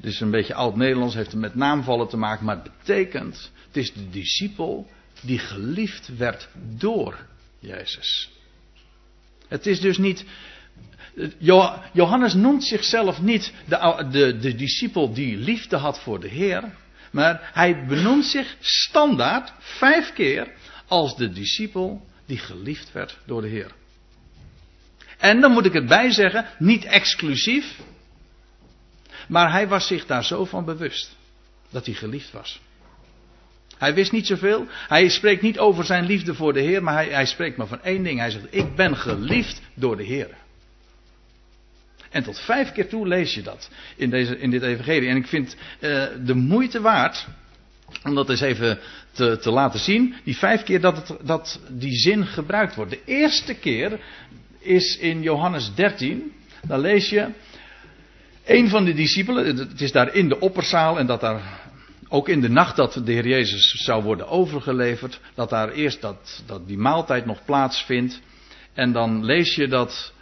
[0.00, 3.92] Dit is een beetje oud-Nederlands, heeft met naamvallen te maken, maar het betekent, het is
[3.92, 7.26] de discipel die geliefd werd door
[7.58, 8.30] Jezus.
[9.48, 10.24] Het is dus niet.
[11.92, 16.64] Johannes noemt zichzelf niet de, de, de discipel die liefde had voor de Heer.
[17.12, 20.52] Maar hij benoemt zich standaard vijf keer
[20.86, 23.70] als de discipel die geliefd werd door de Heer.
[25.18, 27.80] En dan moet ik erbij zeggen, niet exclusief,
[29.28, 31.16] maar hij was zich daar zo van bewust
[31.70, 32.60] dat hij geliefd was.
[33.78, 34.66] Hij wist niet zoveel.
[34.88, 37.82] Hij spreekt niet over zijn liefde voor de Heer, maar hij, hij spreekt maar van
[37.82, 38.18] één ding.
[38.18, 40.28] Hij zegt: Ik ben geliefd door de Heer.
[42.10, 45.08] En tot vijf keer toe lees je dat in, deze, in dit evangelie.
[45.08, 47.26] En ik vind uh, de moeite waard
[48.04, 48.78] om dat eens even
[49.12, 50.14] te, te laten zien.
[50.24, 52.90] Die vijf keer dat, het, dat die zin gebruikt wordt.
[52.90, 54.00] De eerste keer
[54.58, 56.32] is in Johannes 13.
[56.66, 57.28] Dan lees je.
[58.50, 61.68] Een van de discipelen, het is daar in de opperzaal en dat daar
[62.08, 66.42] ook in de nacht dat de Heer Jezus zou worden overgeleverd, dat daar eerst dat,
[66.46, 68.20] dat die maaltijd nog plaatsvindt.
[68.74, 70.12] En dan lees je dat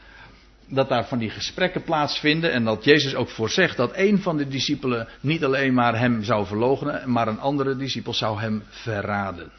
[0.66, 4.48] dat daar van die gesprekken plaatsvinden en dat Jezus ook voorzegt dat een van de
[4.48, 9.50] discipelen niet alleen maar hem zou verloochenen, maar een andere discipel zou hem verraden.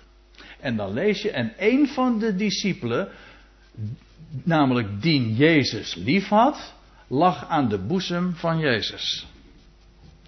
[0.60, 3.08] En dan lees je, en een van de discipelen,
[4.44, 6.78] namelijk die Jezus liefhad,
[7.10, 9.28] lag aan de boezem van Jezus.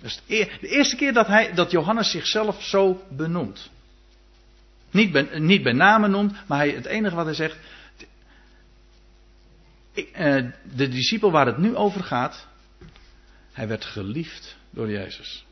[0.01, 3.69] Dus de eerste keer dat, hij, dat Johannes zichzelf zo benoemt.
[4.91, 7.57] Niet bij, niet bij name noemt, maar hij, het enige wat hij zegt,
[9.93, 12.47] eh, de discipel waar het nu over gaat,
[13.51, 15.45] hij werd geliefd door Jezus.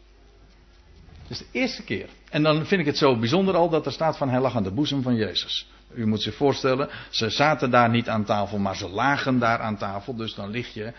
[1.21, 2.09] Dat is de eerste keer.
[2.29, 4.63] En dan vind ik het zo bijzonder al dat er staat van hij lag aan
[4.63, 5.67] de boezem van Jezus.
[5.93, 9.77] U moet zich voorstellen, ze zaten daar niet aan tafel, maar ze lagen daar aan
[9.77, 10.15] tafel.
[10.15, 10.93] Dus dan lig je,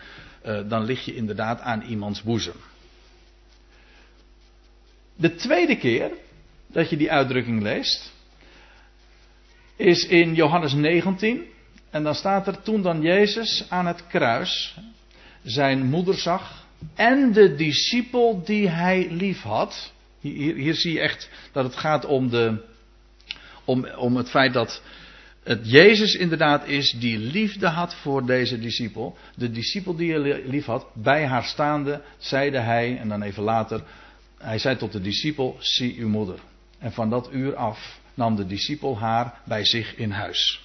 [0.45, 2.55] uh, dan lig je inderdaad aan iemands boezem.
[5.15, 6.11] De tweede keer
[6.67, 8.11] dat je die uitdrukking leest,
[9.75, 11.45] is in Johannes 19.
[11.89, 14.77] En dan staat er toen dan Jezus aan het kruis
[15.43, 19.93] zijn moeder zag en de discipel die hij lief had.
[20.19, 22.63] Hier, hier zie je echt dat het gaat om, de,
[23.71, 24.81] om, om het feit dat
[25.43, 29.17] het Jezus inderdaad is die liefde had voor deze discipel.
[29.35, 33.83] De discipel die hij lief had, bij haar staande, zeide hij, en dan even later,
[34.37, 36.39] hij zei tot de discipel, zie uw moeder.
[36.79, 40.61] En van dat uur af nam de discipel haar bij zich in huis.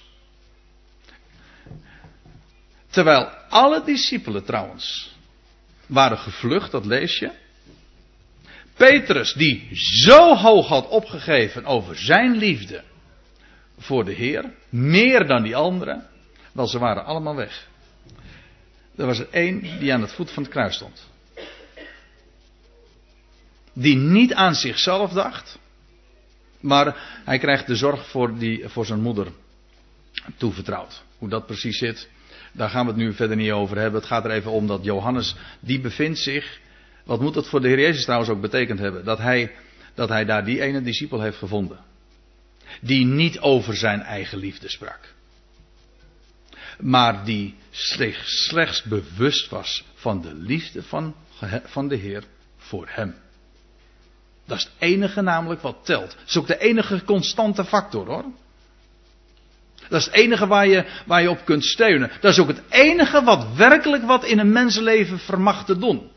[2.89, 5.15] Terwijl alle discipelen trouwens
[5.85, 7.31] waren gevlucht, dat lees je.
[8.75, 9.67] Petrus, die
[10.03, 12.83] zo hoog had opgegeven over zijn liefde
[13.77, 16.07] voor de Heer, meer dan die anderen,
[16.51, 17.67] wel ze waren allemaal weg.
[18.95, 21.09] Er was er één die aan het voet van het kruis stond.
[23.73, 25.59] Die niet aan zichzelf dacht,
[26.59, 29.27] maar hij krijgt de zorg voor, die, voor zijn moeder
[30.37, 31.03] toevertrouwd.
[31.17, 32.09] Hoe dat precies zit,
[32.51, 33.99] daar gaan we het nu verder niet over hebben.
[33.99, 36.59] Het gaat er even om dat Johannes, die bevindt zich.
[37.03, 39.05] Wat moet dat voor de Heer Jezus trouwens ook betekend hebben?
[39.05, 39.51] Dat hij,
[39.93, 41.79] dat hij daar die ene discipel heeft gevonden.
[42.81, 45.13] Die niet over zijn eigen liefde sprak.
[46.79, 51.15] Maar die zich slechts bewust was van de liefde van,
[51.65, 52.23] van de Heer
[52.57, 53.15] voor hem.
[54.45, 56.09] Dat is het enige namelijk wat telt.
[56.09, 58.25] Dat is ook de enige constante factor hoor.
[59.89, 62.11] Dat is het enige waar je, waar je op kunt steunen.
[62.21, 66.09] Dat is ook het enige wat werkelijk wat in een mensenleven vermag te doen.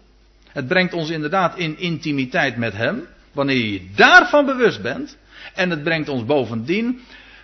[0.49, 3.07] Het brengt ons inderdaad in intimiteit met Hem.
[3.33, 5.17] Wanneer je je daarvan bewust bent.
[5.55, 7.01] En het brengt ons bovendien.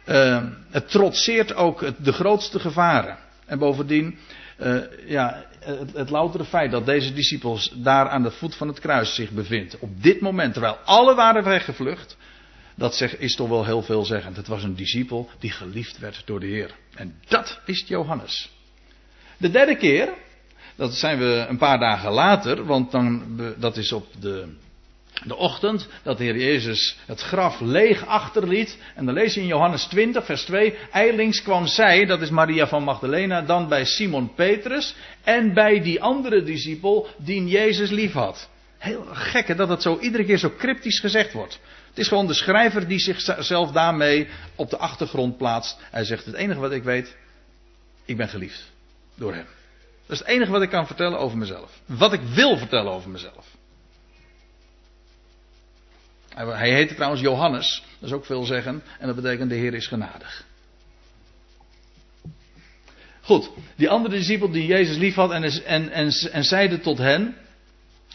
[0.07, 3.17] Uh, het trotseert ook de grootste gevaren.
[3.47, 4.19] En bovendien.
[4.59, 8.81] Uh, ja, het, het loutere feit dat deze discipels daar aan de voet van het
[8.81, 9.79] kruis zich bevindt.
[9.79, 12.17] Op dit moment, terwijl alle waren weggevlucht.
[12.75, 14.37] Dat zeg, is toch wel heel veelzeggend.
[14.37, 16.75] Het was een discipel die geliefd werd door de Heer.
[16.95, 18.51] En dat is Johannes.
[19.37, 20.13] De derde keer,
[20.75, 24.55] dat zijn we een paar dagen later, want dan, dat is op de,
[25.25, 28.79] de ochtend dat de Heer Jezus het graf leeg achterliet.
[28.95, 30.75] En dan lees je in Johannes 20, vers 2.
[30.93, 36.03] Eilings kwam zij, dat is Maria van Magdalena, dan bij Simon Petrus en bij die
[36.03, 38.49] andere discipel die Jezus lief had.
[38.79, 41.61] Heel gek dat het zo iedere keer zo cryptisch gezegd wordt.
[41.89, 45.79] Het is gewoon de schrijver die zichzelf daarmee op de achtergrond plaatst.
[45.91, 47.17] Hij zegt: Het enige wat ik weet,
[48.05, 48.73] ik ben geliefd
[49.15, 49.47] door hem.
[50.07, 51.81] Dat is het enige wat ik kan vertellen over mezelf.
[51.87, 53.56] Wat ik wil vertellen over mezelf.
[56.37, 59.87] Hij heette trouwens Johannes, dat is ook veel zeggen, en dat betekent de Heer is
[59.87, 60.45] genadig.
[63.21, 67.35] Goed, die andere discipel die Jezus lief had en, en, en, en zeide tot hen,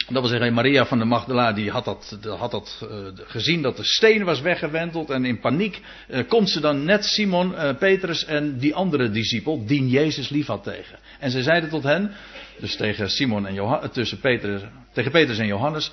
[0.10, 3.84] dat wil zeggen, Maria van de Magdala die had dat, had uh, gezien dat de
[3.84, 5.10] steen was weggewenteld.
[5.10, 9.66] En in paniek uh, komt ze dan net Simon, uh, Petrus en die andere discipel,
[9.66, 11.00] die Jezus lief had tegen.
[11.20, 12.12] En ze zeiden tot hen,
[12.60, 14.62] dus tegen Simon en Johannes, tussen Petrus,
[14.94, 15.92] tegen Petrus en Johannes.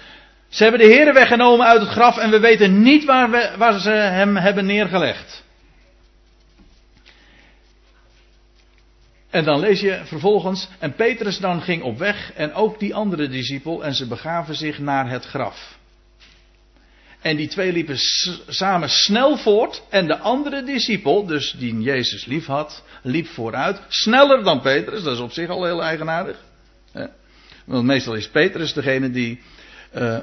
[0.48, 3.90] Ze hebben de Heer weggenomen uit het graf en we weten niet waar, we, ze
[3.90, 5.44] hem hebben neergelegd.
[9.30, 13.28] En dan lees je vervolgens, en Petrus dan ging op weg en ook die andere
[13.28, 15.76] discipel en ze begaven zich naar het graf.
[17.20, 17.96] En die twee liepen
[18.46, 24.44] samen snel voort en de andere discipel, dus die Jezus lief had, liep vooruit, sneller
[24.44, 26.36] dan Petrus, dat is op zich al heel eigenaardig.
[27.64, 29.40] Want meestal is Petrus degene die
[29.94, 30.18] uh,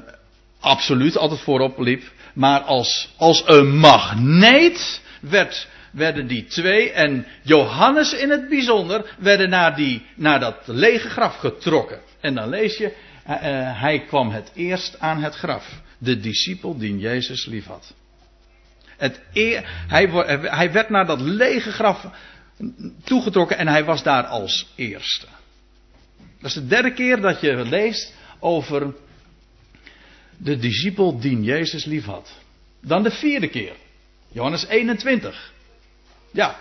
[0.66, 2.02] absoluut altijd voorop liep,
[2.34, 9.50] maar als, als een magneet werd werden die twee en Johannes in het bijzonder werden
[9.50, 12.00] naar, die, naar dat lege graf getrokken.
[12.20, 12.92] En dan lees je, uh,
[13.80, 15.80] hij kwam het eerst aan het graf.
[15.98, 17.94] De discipel die Jezus lief had.
[18.96, 20.08] Het eer, hij,
[20.42, 22.06] hij werd naar dat lege graf
[23.04, 25.26] toegetrokken en hij was daar als eerste.
[26.40, 28.94] Dat is de derde keer dat je leest over
[30.36, 32.32] de discipel die Jezus lief had.
[32.80, 33.72] Dan de vierde keer.
[34.32, 35.52] Johannes 21.
[36.30, 36.56] Ja,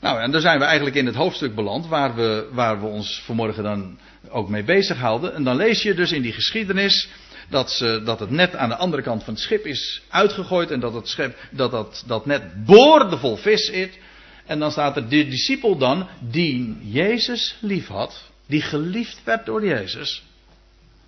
[0.00, 3.22] nou en dan zijn we eigenlijk in het hoofdstuk beland waar we, waar we ons
[3.24, 5.34] vanmorgen dan ook mee bezighouden.
[5.34, 7.08] En dan lees je dus in die geschiedenis
[7.48, 10.80] dat, ze, dat het net aan de andere kant van het schip is uitgegooid en
[10.80, 13.98] dat het schip, dat, dat, dat net boordevol vis zit.
[14.46, 19.66] En dan staat er de discipel dan die Jezus lief had, die geliefd werd door
[19.66, 20.22] Jezus,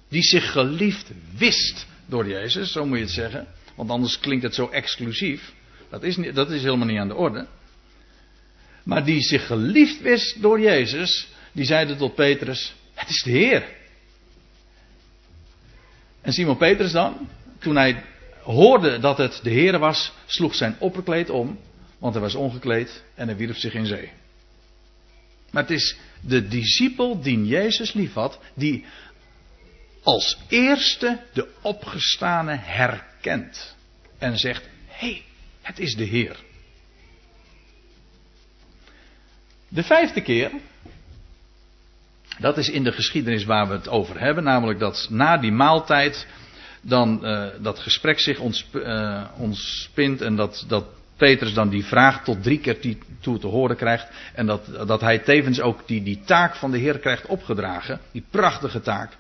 [0.09, 4.55] die zich geliefd wist door Jezus, zo moet je het zeggen, want anders klinkt het
[4.55, 5.53] zo exclusief.
[5.91, 7.47] Dat is, niet, dat is helemaal niet aan de orde.
[8.83, 13.65] Maar die zich geliefd wist door Jezus, die zeide tot Petrus: Het is de Heer.
[16.21, 18.05] En Simon Petrus dan, toen hij
[18.43, 21.59] hoorde dat het de Heer was, sloeg zijn opperkleed om,
[21.99, 24.11] want hij was ongekleed en hij wierp zich in zee.
[25.51, 28.85] Maar het is de discipel die Jezus liefhad, die
[30.03, 33.77] als eerste de opgestane herkent
[34.19, 35.25] en zegt: Hé, hey,
[35.63, 36.37] het is de Heer.
[39.69, 40.51] De vijfde keer,
[42.39, 46.27] dat is in de geschiedenis waar we het over hebben, namelijk dat na die maaltijd
[46.81, 48.41] dan uh, dat gesprek zich
[48.73, 50.85] uh, ontspint en dat, dat
[51.17, 55.19] Petrus dan die vraag tot drie keer toe te horen krijgt en dat, dat hij
[55.19, 59.13] tevens ook die, die taak van de Heer krijgt opgedragen, die prachtige taak.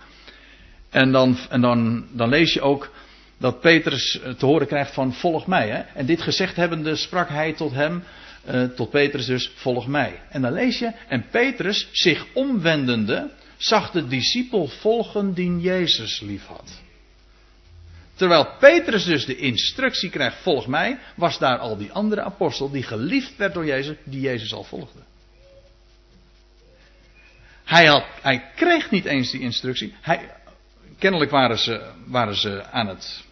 [0.90, 2.90] En dan, en dan, dan lees je ook
[3.38, 5.68] dat Petrus te horen krijgt van volg mij.
[5.68, 5.78] Hè?
[5.78, 8.02] En dit gezegd hebbende sprak hij tot hem,
[8.50, 10.20] uh, tot Petrus dus, volg mij.
[10.28, 16.46] En dan lees je, en Petrus, zich omwendende, zag de discipel volgen die Jezus lief
[16.46, 16.80] had.
[18.14, 22.82] Terwijl Petrus dus de instructie krijgt, volg mij, was daar al die andere apostel die
[22.82, 24.98] geliefd werd door Jezus, die Jezus al volgde.
[27.64, 29.94] Hij, had, hij kreeg niet eens die instructie.
[30.00, 30.30] Hij,
[31.00, 33.24] kennelijk waren ze, waren ze aan het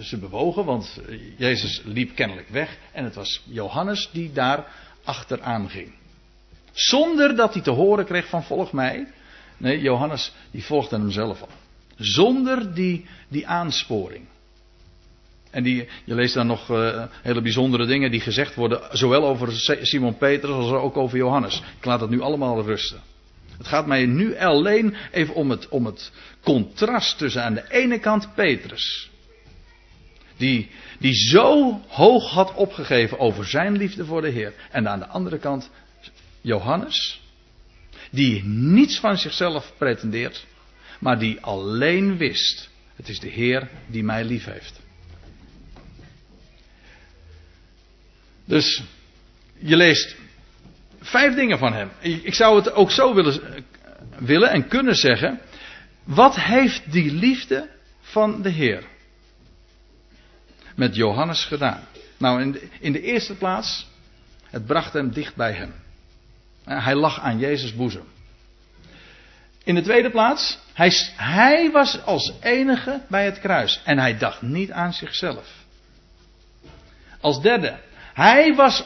[0.00, 1.00] ze bewogen, want
[1.36, 4.66] Jezus liep kennelijk weg en het was Johannes die daar
[5.04, 5.92] achteraan ging.
[6.72, 9.06] Zonder dat hij te horen kreeg van volg mij.
[9.56, 11.48] Nee, Johannes die volgde hem zelf al.
[11.96, 14.24] Zonder die, die aansporing.
[15.50, 19.52] En die, je leest dan nog uh, hele bijzondere dingen die gezegd worden, zowel over
[19.82, 21.62] Simon Petrus als ook over Johannes.
[21.78, 23.00] Ik laat het nu allemaal rusten.
[23.60, 27.98] Het gaat mij nu alleen even om het, om het contrast tussen aan de ene
[27.98, 29.10] kant Petrus.
[30.36, 34.54] Die, die zo hoog had opgegeven over zijn liefde voor de Heer.
[34.70, 35.70] En aan de andere kant
[36.40, 37.20] Johannes.
[38.10, 40.46] Die niets van zichzelf pretendeert.
[41.00, 42.70] Maar die alleen wist.
[42.96, 44.80] Het is de Heer die mij lief heeft.
[48.44, 48.82] Dus
[49.58, 50.16] je leest
[51.00, 51.90] vijf dingen van hem.
[52.00, 53.64] Ik zou het ook zo willen,
[54.18, 55.40] willen en kunnen zeggen.
[56.04, 57.68] Wat heeft die liefde
[58.00, 58.84] van de Heer
[60.74, 61.84] met Johannes gedaan?
[62.16, 63.86] Nou, in de, in de eerste plaats,
[64.44, 65.72] het bracht hem dicht bij hem.
[66.64, 68.04] Hij lag aan Jezus' boezem.
[69.64, 74.42] In de tweede plaats, hij, hij was als enige bij het kruis en hij dacht
[74.42, 75.48] niet aan zichzelf.
[77.20, 77.78] Als derde,
[78.12, 78.84] hij was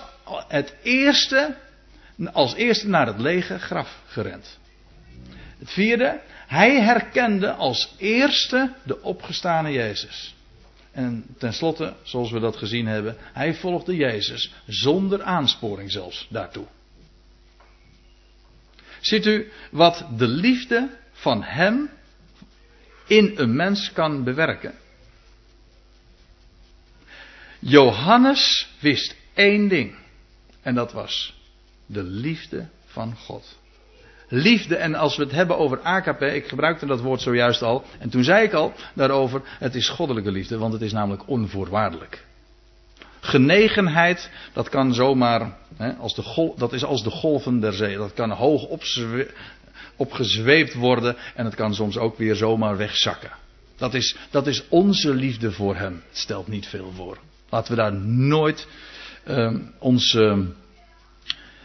[0.48, 1.56] het eerste
[2.32, 4.58] als eerste naar het lege graf gerend.
[5.58, 10.34] Het vierde, hij herkende als eerste de opgestane Jezus.
[10.92, 16.66] En tenslotte, zoals we dat gezien hebben, hij volgde Jezus zonder aansporing zelfs daartoe.
[19.00, 21.90] Ziet u wat de liefde van hem
[23.06, 24.74] in een mens kan bewerken?
[27.58, 29.94] Johannes wist één ding.
[30.62, 31.34] En dat was
[31.86, 33.58] de liefde van God.
[34.28, 38.10] Liefde, en als we het hebben over AKP, ik gebruikte dat woord zojuist al, en
[38.10, 42.24] toen zei ik al daarover, het is goddelijke liefde, want het is namelijk onvoorwaardelijk.
[43.20, 48.12] Genegenheid, dat kan zomaar, hè, als de dat is als de golven der zee, dat
[48.12, 48.66] kan hoog
[49.96, 53.30] opgezweept worden en het kan soms ook weer zomaar wegzakken.
[53.76, 56.02] Dat is, dat is onze liefde voor Hem.
[56.12, 57.18] Stelt niet veel voor.
[57.48, 58.68] Laten we daar nooit
[59.28, 60.14] uh, ons.
[60.14, 60.38] Uh,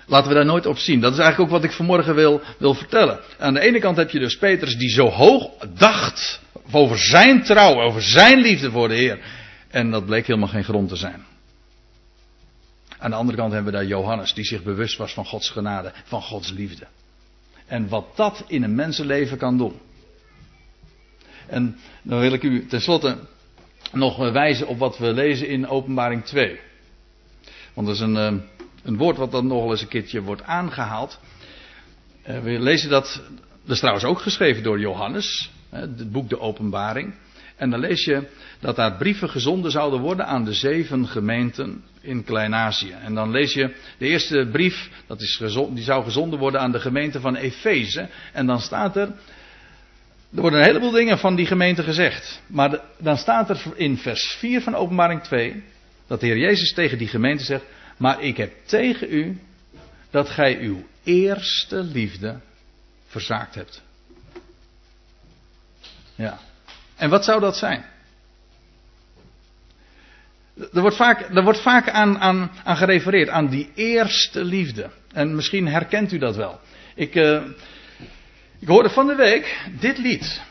[0.10, 1.00] Laten we daar nooit op zien.
[1.00, 3.20] Dat is eigenlijk ook wat ik vanmorgen wil, wil vertellen.
[3.38, 6.42] Aan de ene kant heb je dus Petrus die zo hoog dacht
[6.72, 9.20] over zijn trouw, over zijn liefde voor de Heer.
[9.68, 11.26] En dat bleek helemaal geen grond te zijn.
[12.98, 15.92] Aan de andere kant hebben we daar Johannes die zich bewust was van Gods genade,
[16.04, 16.88] van Gods liefde.
[17.66, 19.74] En wat dat in een mensenleven kan doen.
[21.48, 23.18] En dan wil ik u tenslotte
[23.92, 26.60] nog wijzen op wat we lezen in Openbaring 2.
[27.74, 28.34] Want dat is een, eh,
[28.90, 31.20] een woord wat dan nog eens een keertje wordt aangehaald.
[32.24, 33.22] Eh, we lezen dat,
[33.64, 37.14] dat is trouwens ook geschreven door Johannes, het boek De Openbaring.
[37.56, 38.28] En dan lees je
[38.60, 42.92] dat daar brieven gezonden zouden worden aan de zeven gemeenten in Klein-Azië.
[42.92, 46.72] En dan lees je de eerste brief, dat is gezond, die zou gezonden worden aan
[46.72, 48.08] de gemeente van Efeze.
[48.34, 49.08] En dan staat er,
[50.36, 52.42] er worden een heleboel dingen van die gemeente gezegd.
[52.48, 55.64] Maar dan staat er in vers 4 van Openbaring 2,
[56.08, 57.64] dat de Heer Jezus tegen die gemeente zegt,
[58.00, 59.40] maar ik heb tegen u
[60.10, 62.40] dat gij uw eerste liefde
[63.08, 63.82] verzaakt hebt.
[66.16, 66.40] Ja.
[66.96, 67.86] En wat zou dat zijn?
[70.74, 74.90] Er wordt vaak, er wordt vaak aan, aan, aan gerefereerd, aan die eerste liefde.
[75.14, 76.60] En misschien herkent u dat wel.
[76.96, 77.44] Ik, uh,
[78.60, 80.42] ik hoorde van de week dit lied.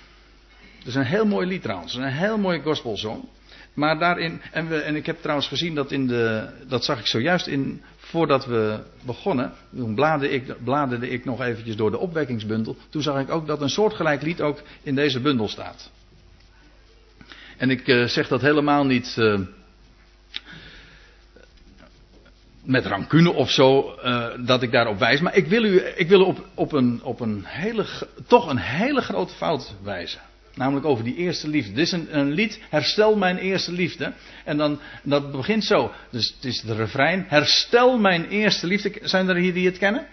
[0.79, 3.25] Dat is een heel mooi lied trouwens, een heel mooie gospelsong.
[3.75, 7.07] Maar daarin, en, we, en ik heb trouwens gezien dat in de, dat zag ik
[7.07, 12.77] zojuist in, voordat we begonnen, toen bladerde ik, bladerde ik nog eventjes door de opwekkingsbundel.
[12.91, 15.91] Toen zag ik ook dat een soortgelijk lied ook in deze bundel staat.
[17.57, 19.41] En ik uh, zeg dat helemaal niet uh,
[22.63, 25.21] met rancune of zo, uh, dat ik daarop wijs.
[25.21, 27.87] Maar ik wil u, ik wil op, op, een, op een hele,
[28.27, 30.21] toch een hele grote fout wijzen.
[30.59, 31.73] Namelijk over die eerste liefde.
[31.73, 34.13] Dit is een, een, lied, Herstel mijn eerste liefde.
[34.45, 35.91] En dan, dat begint zo.
[36.11, 37.25] Dus het is de refrein.
[37.29, 38.93] Herstel mijn eerste liefde.
[39.03, 40.07] Zijn er hier die het kennen?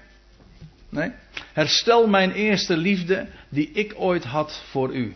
[0.89, 1.11] Nee?
[1.53, 5.15] Herstel mijn eerste liefde die ik ooit had voor u.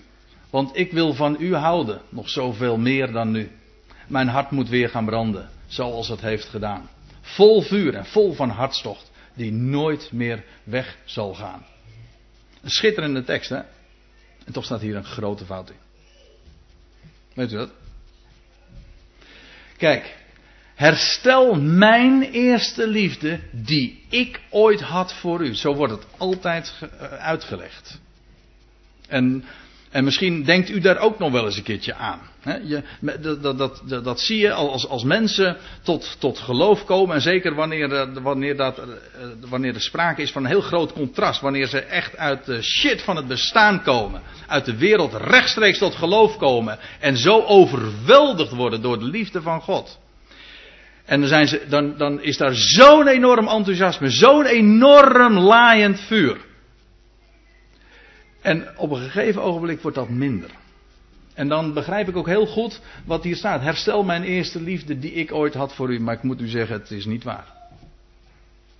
[0.50, 3.50] Want ik wil van u houden, nog zoveel meer dan nu.
[4.08, 6.90] Mijn hart moet weer gaan branden, zoals het heeft gedaan.
[7.22, 11.66] Vol vuur en vol van hartstocht, die nooit meer weg zal gaan.
[12.62, 13.60] Een schitterende tekst, hè?
[14.46, 15.76] En toch staat hier een grote fout in.
[17.34, 17.72] Weet u dat?
[19.78, 20.18] Kijk,
[20.76, 25.56] herstel mijn eerste liefde die ik ooit had voor u.
[25.56, 28.00] Zo wordt het altijd eh, uitgelegd.
[29.08, 29.44] En
[29.90, 32.20] en misschien denkt u daar ook nog wel eens een keertje aan.
[32.64, 37.16] Je, dat, dat, dat, dat, zie je als, als mensen tot, tot geloof komen.
[37.16, 38.86] En zeker wanneer, eh, wanneer, dat, eh,
[39.50, 41.42] wanneer er sprake is van een heel groot contrast.
[41.42, 44.22] Wanneer ze echt uit de shit van het bestaan komen.
[44.48, 46.80] Uit de wereld rechtstreeks tot geloof komen.
[47.00, 50.00] En zo overweldigd worden door de liefde van God.
[51.06, 54.10] En dan, zijn ze, dan, dan is daar zo'n enorm enthousiasme.
[54.10, 56.48] Zo'n enorm laaiend vuur.
[58.42, 60.52] En op een gegeven ogenblik wordt dat minder.
[61.34, 63.62] En dan begrijp ik ook heel goed wat hier staat.
[63.62, 66.00] Herstel mijn eerste liefde die ik ooit had voor u.
[66.00, 67.46] Maar ik moet u zeggen, het is niet waar.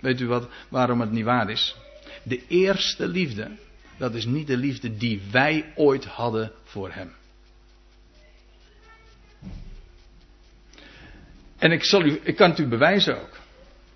[0.00, 1.76] Weet u wat, waarom het niet waar is?
[2.22, 3.50] De eerste liefde,
[3.96, 7.12] dat is niet de liefde die wij ooit hadden voor hem.
[11.58, 13.38] En ik, zal u, ik kan het u bewijzen ook.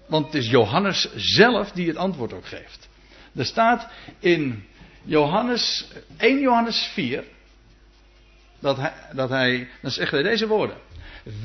[0.06, 2.88] Want het is Johannes zelf die het antwoord ook geeft.
[3.34, 3.88] Er staat
[4.18, 4.64] in
[5.04, 5.86] Johannes,
[6.16, 7.24] 1 Johannes 4,
[8.60, 10.76] dat hij, dat hij, dan zegt hij deze woorden.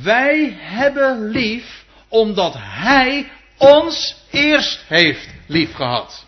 [0.04, 6.28] Wij hebben lief omdat hij ons eerst heeft lief gehad.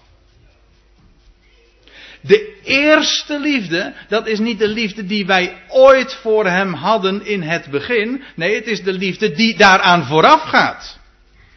[2.21, 7.41] De eerste liefde, dat is niet de liefde die wij ooit voor hem hadden in
[7.41, 8.23] het begin.
[8.35, 10.99] Nee, het is de liefde die daaraan vooraf gaat.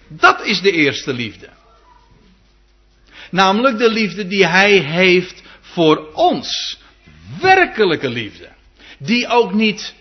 [0.09, 1.49] Dat is de eerste liefde.
[3.31, 5.43] Namelijk de liefde die hij heeft
[5.75, 6.79] voor ons.
[7.41, 8.49] Werkelijke liefde.
[8.99, 9.95] Die ook niet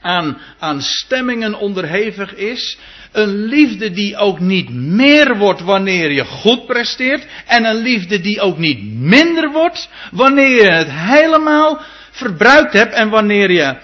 [0.00, 2.78] aan, aan stemmingen onderhevig is.
[3.12, 7.26] Een liefde die ook niet meer wordt wanneer je goed presteert.
[7.46, 13.08] En een liefde die ook niet minder wordt wanneer je het helemaal verbruikt hebt en
[13.08, 13.76] wanneer je,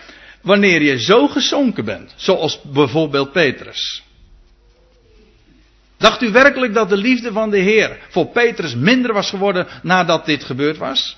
[0.43, 2.13] wanneer je zo gezonken bent.
[2.17, 4.03] Zoals bijvoorbeeld Petrus.
[5.97, 10.27] Dacht u werkelijk dat de liefde van de Heer voor Petrus minder was geworden nadat
[10.27, 11.17] dit gebeurd was?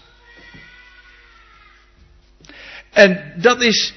[2.92, 3.92] En dat is.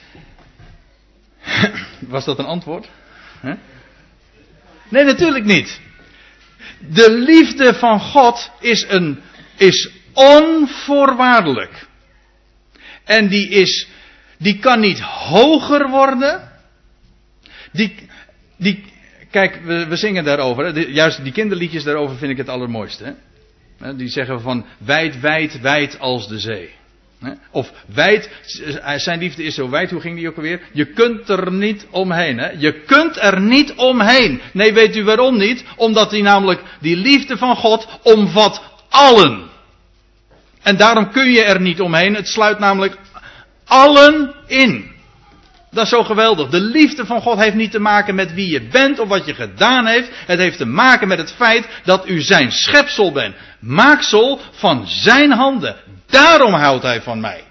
[2.00, 2.88] Was dat een antwoord?
[4.90, 5.80] Nee, natuurlijk niet.
[6.80, 9.22] De liefde van God is, een,
[9.58, 11.88] is onvoorwaardelijk.
[13.04, 13.88] En die, is,
[14.38, 16.52] die kan niet hoger worden.
[17.72, 17.96] Die,
[18.58, 18.91] die,
[19.32, 20.90] Kijk, we, we zingen daarover.
[20.90, 23.16] juist die kinderliedjes daarover vind ik het allermooiste.
[23.78, 23.96] Hè?
[23.96, 26.70] Die zeggen van wijd, wijd, wijd als de zee.
[27.52, 28.30] Of wijd,
[28.96, 30.62] zijn liefde is zo wijd, hoe ging die ook alweer?
[30.72, 32.38] Je kunt er niet omheen.
[32.38, 32.50] Hè?
[32.58, 34.42] Je kunt er niet omheen.
[34.54, 35.64] Nee, weet u waarom niet?
[35.76, 39.50] Omdat die namelijk, die liefde van God omvat allen.
[40.62, 42.16] En daarom kun je er niet omheen.
[42.16, 42.98] Het sluit namelijk
[43.66, 44.91] allen in.
[45.72, 46.50] Dat is zo geweldig.
[46.50, 49.34] De liefde van God heeft niet te maken met wie je bent of wat je
[49.34, 50.10] gedaan heeft.
[50.26, 53.36] Het heeft te maken met het feit dat u zijn schepsel bent.
[53.60, 55.76] Maaksel van zijn handen.
[56.10, 57.44] Daarom houdt hij van mij.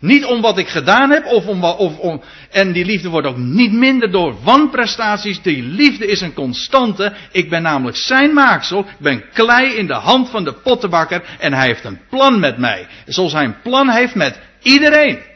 [0.00, 2.22] Niet om wat ik gedaan heb of om, of om.
[2.50, 5.42] En die liefde wordt ook niet minder door wanprestaties.
[5.42, 7.12] Die liefde is een constante.
[7.32, 8.78] Ik ben namelijk zijn maaksel.
[8.78, 11.22] Ik ben klei in de hand van de pottenbakker.
[11.38, 12.86] En hij heeft een plan met mij.
[13.06, 15.34] Zoals hij een plan heeft met iedereen.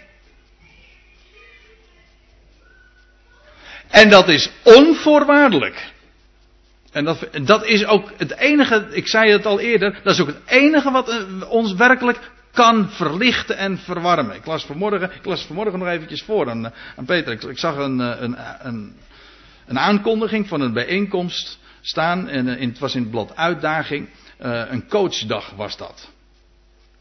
[3.91, 5.93] En dat is onvoorwaardelijk.
[6.93, 10.27] En dat, dat is ook het enige, ik zei het al eerder, dat is ook
[10.27, 14.37] het enige wat eh, ons werkelijk kan verlichten en verwarmen.
[14.37, 17.51] Ik las vanmorgen, ik vanmorgen nog eventjes voor aan, eh, aan Peter.
[17.51, 18.97] Ik, zag een, eh, een, een,
[19.67, 22.29] een, aankondiging van een bijeenkomst staan.
[22.29, 24.09] En het was in het blad Uitdaging.
[24.39, 26.11] een coachdag was dat.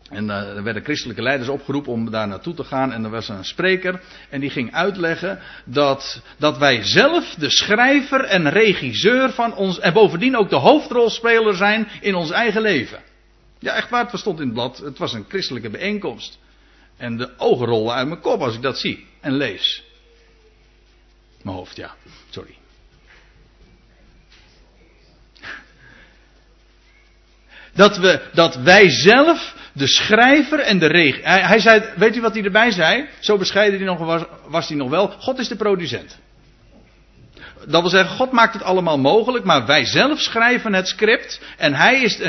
[0.10, 2.94] En uh, er werden christelijke leiders opgeroepen om daar naartoe te gaan.
[2.94, 4.02] En er was een spreker.
[4.30, 9.80] En die ging uitleggen dat, dat wij zelf de schrijver en regisseur van ons.
[9.80, 13.00] En bovendien ook de hoofdrolspeler zijn in ons eigen leven.
[13.60, 14.78] Ja, echt waar, het stond in het blad.
[14.78, 16.40] Het was een christelijke bijeenkomst.
[16.98, 19.84] En de ogen rollen uit mijn kop als ik dat zie en lees.
[21.42, 21.96] Mijn hoofd, ja.
[22.30, 22.58] Sorry.
[27.74, 31.22] Dat, we, dat wij zelf de schrijver en de regen.
[31.24, 33.06] Hij, zei, weet u wat hij erbij zei?
[33.20, 35.08] Zo bescheiden hij nog was, was hij nog wel.
[35.08, 36.20] God is de producent.
[37.68, 41.42] Dat wil zeggen, God maakt het allemaal mogelijk, maar wij zelf schrijven het script.
[41.58, 42.22] En, hij is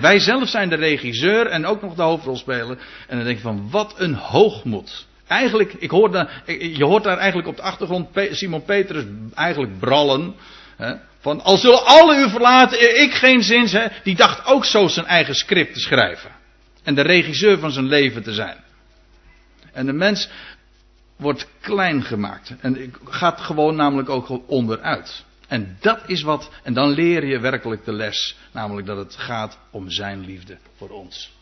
[0.00, 2.78] wij zelf zijn de regisseur en ook nog de hoofdrolspeler.
[3.08, 5.06] En dan denk je van, wat een hoogmoed.
[5.26, 9.04] Eigenlijk, ik hoor je hoort daar eigenlijk op de achtergrond Simon Petrus
[9.34, 10.34] eigenlijk brallen.
[10.76, 13.90] Hè, van, al zullen alle u verlaten, ik geen zin.
[14.02, 16.36] Die dacht ook zo zijn eigen script te schrijven
[16.86, 18.56] en de regisseur van zijn leven te zijn.
[19.72, 20.28] En de mens,
[21.16, 22.54] wordt klein gemaakt.
[22.60, 25.24] En gaat gewoon namelijk ook onderuit.
[25.48, 29.58] En dat is wat, en dan leer je werkelijk de les, namelijk dat het gaat
[29.70, 31.34] om zijn liefde voor ons.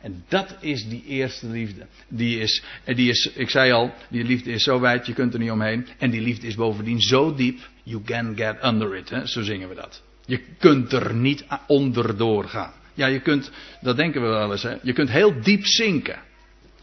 [0.00, 1.86] En dat is die eerste liefde.
[2.08, 5.32] Die is, en die is, ik zei al, die liefde is zo wijd, je kunt
[5.32, 5.86] er niet omheen.
[5.98, 9.10] En die liefde is bovendien zo diep, you can get under it.
[9.10, 9.26] Hè?
[9.26, 10.02] Zo zingen we dat.
[10.26, 12.72] Je kunt er niet onderdoor gaan.
[12.94, 14.74] Ja, je kunt, dat denken we wel eens, hè?
[14.82, 16.18] je kunt heel diep zinken.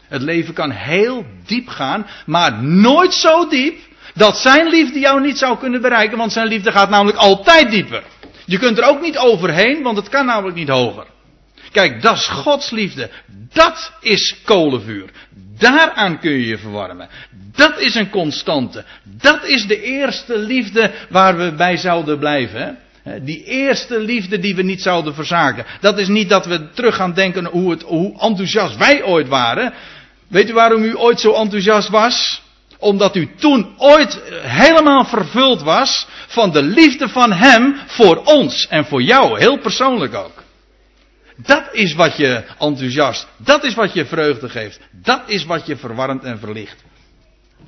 [0.08, 3.78] Het leven kan heel diep gaan, maar nooit zo diep
[4.14, 8.02] dat zijn liefde jou niet zou kunnen bereiken, want zijn liefde gaat namelijk altijd dieper.
[8.44, 11.06] Je kunt er ook niet overheen, want het kan namelijk niet hoger.
[11.72, 13.10] Kijk, dat is Gods liefde.
[13.52, 15.10] Dat is kolenvuur.
[15.58, 17.08] Daaraan kun je je verwarmen.
[17.54, 18.84] Dat is een constante.
[19.02, 22.60] Dat is de eerste liefde waar we bij zouden blijven.
[22.60, 22.72] Hè?
[23.22, 25.64] Die eerste liefde die we niet zouden verzaken.
[25.80, 29.72] Dat is niet dat we terug gaan denken hoe, het, hoe enthousiast wij ooit waren.
[30.28, 32.42] Weet u waarom u ooit zo enthousiast was?
[32.78, 38.84] Omdat u toen ooit helemaal vervuld was van de liefde van Hem voor ons en
[38.84, 40.42] voor jou, heel persoonlijk ook.
[41.36, 45.76] Dat is wat je enthousiast, dat is wat je vreugde geeft, dat is wat je
[45.76, 46.84] verwarmt en verlicht.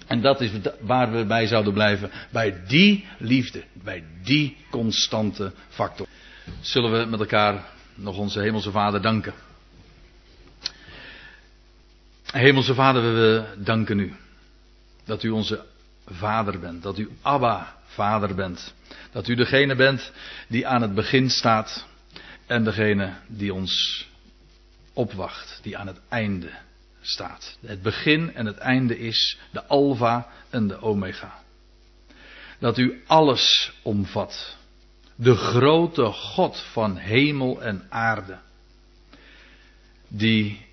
[0.06, 6.06] En dat is waar we bij zouden blijven, bij die liefde, bij die constante factor.
[6.60, 7.64] Zullen we met elkaar
[7.94, 9.34] nog onze Hemelse Vader danken.
[12.32, 14.14] Hemelse Vader, we danken u
[15.04, 15.64] dat u onze
[16.06, 18.74] Vader bent, dat u Abba Vader bent,
[19.12, 20.12] dat u degene bent
[20.48, 21.86] die aan het begin staat
[22.46, 24.06] en degene die ons
[24.92, 26.50] opwacht, die aan het einde
[27.00, 27.58] staat.
[27.66, 31.38] Het begin en het einde is de Alpha en de Omega.
[32.58, 34.56] Dat u alles omvat.
[35.14, 38.38] De grote God van hemel en aarde.
[40.08, 40.66] Die,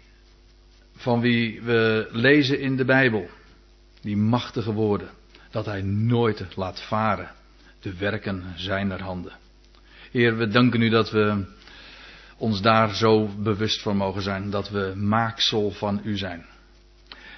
[0.95, 3.29] van wie we lezen in de Bijbel,
[4.01, 5.09] die machtige woorden,
[5.51, 7.31] dat hij nooit laat varen
[7.79, 9.33] de werken zijner handen.
[10.11, 11.45] Heer, we danken u dat we
[12.37, 16.45] ons daar zo bewust van mogen zijn dat we maaksel van u zijn.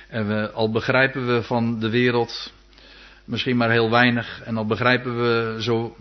[0.08, 2.54] En we, al begrijpen we van de wereld
[3.30, 5.97] misschien maar heel weinig en al begrijpen we zo,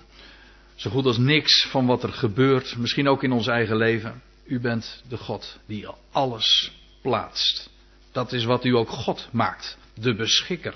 [0.75, 4.23] zo goed als niks van wat er gebeurt, misschien ook in ons eigen leven.
[4.45, 6.73] U bent de God die alles
[7.03, 7.71] plaatst.
[8.13, 10.75] Dat is wat u ook God maakt, de beschikker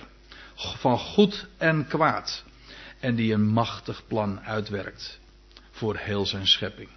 [0.55, 2.45] van goed en kwaad.
[3.01, 5.20] En die een machtig plan uitwerkt
[5.70, 6.89] voor heel zijn schepping.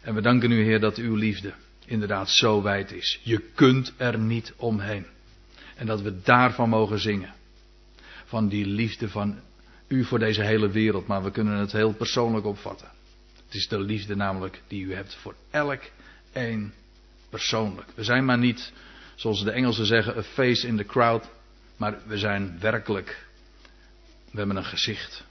[0.00, 1.52] En we danken u, Heer, dat uw liefde
[1.86, 3.20] inderdaad zo wijd is.
[3.22, 5.06] Je kunt er niet omheen.
[5.76, 7.34] En dat we daarvan mogen zingen.
[8.24, 9.40] Van die liefde van
[9.88, 12.88] u voor deze hele wereld, maar we kunnen het heel persoonlijk opvatten.
[13.44, 15.82] Het is de liefde namelijk die u hebt voor elk
[16.32, 16.72] één
[17.28, 17.88] persoonlijk.
[17.94, 18.72] We zijn maar niet,
[19.14, 21.28] zoals de Engelsen zeggen, a face in the crowd,
[21.76, 23.26] maar we zijn werkelijk,
[24.30, 25.24] we hebben een gezicht.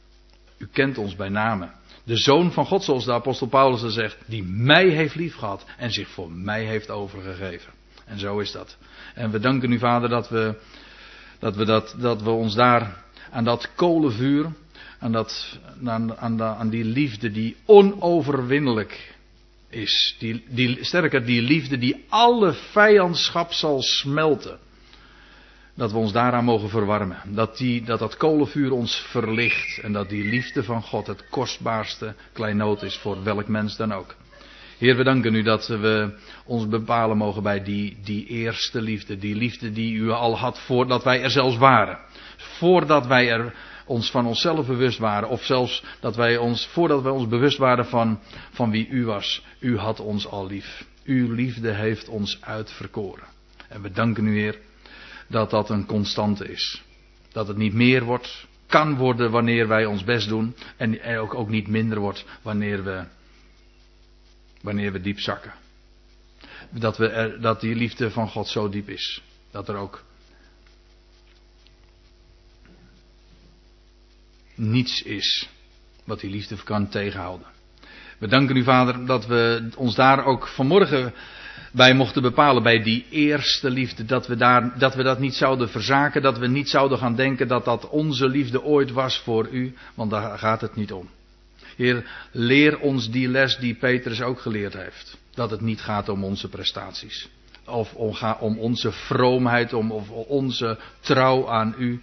[0.57, 1.78] U kent ons bij namen
[2.10, 5.91] de zoon van God, zoals de apostel Paulus er zegt, die mij heeft liefgehad en
[5.91, 7.74] zich voor mij heeft overgegeven.
[8.05, 8.78] En zo is dat.
[9.14, 10.55] En we danken u, Vader, dat we,
[11.39, 11.66] dat we,
[11.97, 14.51] dat we ons daar aan dat kolenvuur,
[14.99, 19.16] aan, dat, aan, aan, aan die liefde die onoverwinnelijk
[19.70, 20.16] is.
[20.20, 24.60] Die, die, sterker, die liefde die alle vijandschap zal smelten
[25.80, 27.17] dat we ons daaraan mogen verwarmen.
[27.25, 29.80] Dat, die, dat dat kolenvuur ons verlicht.
[29.82, 34.15] En dat die liefde van God het kostbaarste kleinoot is voor welk mens dan ook.
[34.77, 36.13] Heer, we danken u dat we
[36.45, 39.17] ons bepalen mogen bij die, die eerste liefde.
[39.17, 41.97] Die liefde die u al had voordat wij er zelfs waren.
[42.38, 43.53] Voordat wij er
[43.86, 45.30] ons van onszelf bewust waren.
[45.30, 48.19] Of zelfs dat wij ons, voordat wij ons bewust waren van,
[48.51, 49.43] van wie u was.
[49.59, 50.86] U had ons al lief.
[51.03, 53.27] Uw liefde heeft ons uitverkoren.
[53.67, 54.67] En we danken u, Heer
[55.30, 56.84] dat dat een constante is.
[57.32, 60.55] Dat het niet meer wordt, kan worden wanneer wij ons best doen.
[60.77, 63.05] En ook, ook niet minder wordt wanneer we,
[64.61, 65.53] wanneer we diep zakken.
[66.69, 69.23] Dat, we er, dat die liefde van God zo diep is.
[69.51, 70.03] Dat er ook
[74.55, 75.49] niets is
[76.03, 77.47] wat die liefde kan tegenhouden.
[78.20, 81.13] We danken u, Vader, dat we ons daar ook vanmorgen
[81.72, 85.70] wij mochten bepalen bij die eerste liefde dat we, daar, dat we dat niet zouden
[85.70, 89.74] verzaken, dat we niet zouden gaan denken dat dat onze liefde ooit was voor u,
[89.93, 91.09] want daar gaat het niet om.
[91.76, 95.17] Heer, leer ons die les die Petrus ook geleerd heeft.
[95.34, 97.30] Dat het niet gaat om onze prestaties.
[97.65, 102.01] Of om, om onze vroomheid, om of onze trouw aan u.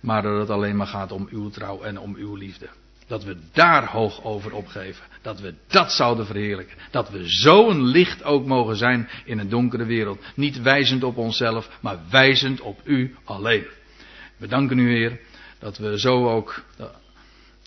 [0.00, 2.68] Maar dat het alleen maar gaat om uw trouw en om uw liefde.
[3.06, 5.04] Dat we daar hoog over opgeven.
[5.22, 6.76] Dat we dat zouden verheerlijken.
[6.90, 10.24] Dat we zo'n licht ook mogen zijn in een donkere wereld.
[10.34, 13.66] Niet wijzend op onszelf, maar wijzend op u alleen.
[14.36, 15.20] We danken u, Heer,
[15.58, 16.62] dat we zo ook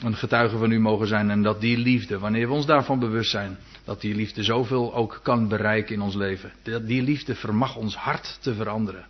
[0.04, 1.30] een getuige van u mogen zijn.
[1.30, 5.20] En dat die liefde, wanneer we ons daarvan bewust zijn, dat die liefde zoveel ook
[5.24, 6.52] kan bereiken in ons leven.
[6.64, 9.06] Dat die liefde vermag ons hart te veranderen.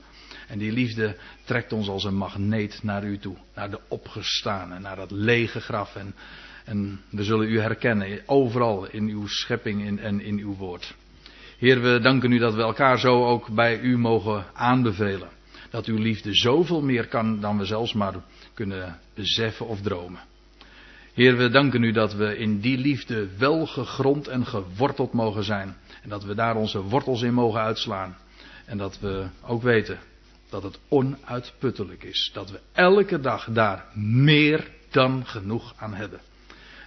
[0.49, 3.35] En die liefde trekt ons als een magneet naar u toe.
[3.55, 5.95] Naar de opgestane, naar dat lege graf.
[5.95, 6.15] En,
[6.65, 10.95] en we zullen u herkennen overal in uw schepping en in uw woord.
[11.57, 15.29] Heer, we danken u dat we elkaar zo ook bij u mogen aanbevelen.
[15.69, 18.15] Dat uw liefde zoveel meer kan dan we zelfs maar
[18.53, 20.19] kunnen beseffen of dromen.
[21.13, 25.75] Heer, we danken u dat we in die liefde wel gegrond en geworteld mogen zijn.
[26.01, 28.17] En dat we daar onze wortels in mogen uitslaan.
[28.65, 29.99] En dat we ook weten
[30.49, 32.31] dat het onuitputtelijk is.
[32.33, 36.19] Dat we elke dag daar meer dan genoeg aan hebben.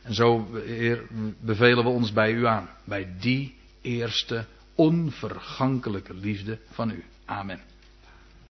[0.02, 1.06] En zo, Heer,
[1.40, 2.68] bevelen we ons bij u aan.
[2.84, 4.44] Bij die eerste
[4.74, 7.04] onvergankelijke liefde van u.
[7.24, 7.60] Amen.